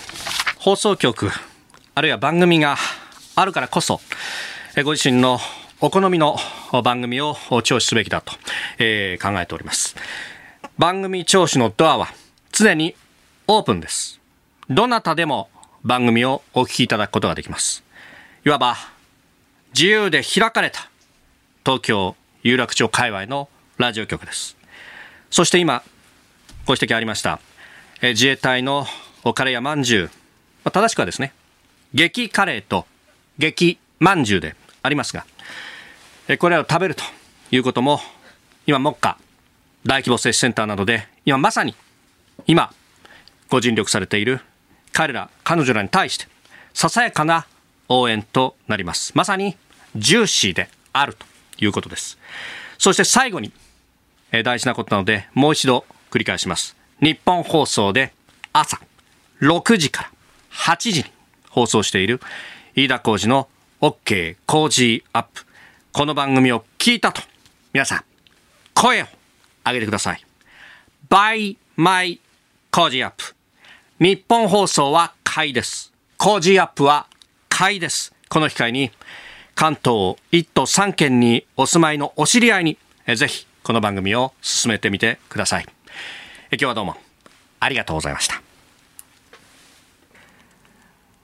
[0.58, 1.32] 放送局、
[1.93, 2.78] あるいは番組が
[3.36, 4.01] あるからこそ、
[4.84, 5.39] ご自身の
[5.82, 6.38] お好みの
[6.84, 8.32] 番組を聴取すべきだと、
[8.80, 9.96] えー、考えております。
[10.78, 12.08] 番組聴取のドアは
[12.52, 12.96] 常に
[13.48, 14.22] オープンです。
[14.70, 15.50] どなたでも
[15.84, 17.84] 番組をお聞きいただくことができます。
[18.46, 18.78] いわば
[19.74, 20.90] 自由で開かれた
[21.66, 24.56] 東京有楽町界隈のラジオ局です
[25.32, 25.84] そして今
[26.66, 27.42] ご指摘ありました
[28.02, 28.86] 自衛隊の
[29.34, 31.34] カレーやまんじゅう正しくはですね
[31.94, 32.86] 激カレーと
[33.40, 35.26] 激まんじゅうでありますが
[36.40, 37.04] これらを食べると
[37.52, 38.00] いうことも
[38.66, 39.18] 今目下
[39.86, 41.76] 大規模接種センターなどで今まさに
[42.48, 42.74] 今
[43.50, 44.42] ご尽力されている
[44.92, 46.28] 彼ら彼女らに対して
[46.74, 47.46] ささやかな
[47.90, 49.56] 応援となりますまさに
[49.96, 51.26] ジューシーであると
[51.64, 52.18] いうことです。
[52.78, 53.52] そして最後に、
[54.32, 56.76] え大事なことなので、もう一度繰り返します。
[57.02, 58.14] 日本放送で
[58.54, 58.80] 朝
[59.42, 60.12] 6時から
[60.52, 61.06] 8時に
[61.50, 62.22] 放送している
[62.76, 63.50] 飯田浩二の
[63.82, 65.46] OK 工事アップ。
[65.96, 67.22] この番組を聞いたと、
[67.72, 68.04] 皆さん、
[68.74, 69.06] 声を
[69.66, 70.22] 上げてください。
[71.10, 72.20] by my
[72.70, 73.34] 工事アップ。
[74.02, 75.93] 日本放送は買いです。
[76.18, 77.08] 工事アップは
[77.48, 78.14] 買いです。
[78.28, 78.91] この機会に、
[79.56, 82.78] 関東1都3県にお住まいのお知り合いに、
[83.16, 85.66] ぜひこの番組を進めてみてください。
[86.52, 86.98] 今日はどうも
[87.62, 88.41] ありがとうございました。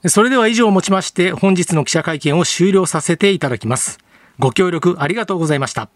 [0.08, 4.01] それでは以上をもちまして本日の記者会見を終了させていただきます。
[4.38, 5.88] ご協力ありがとうございました。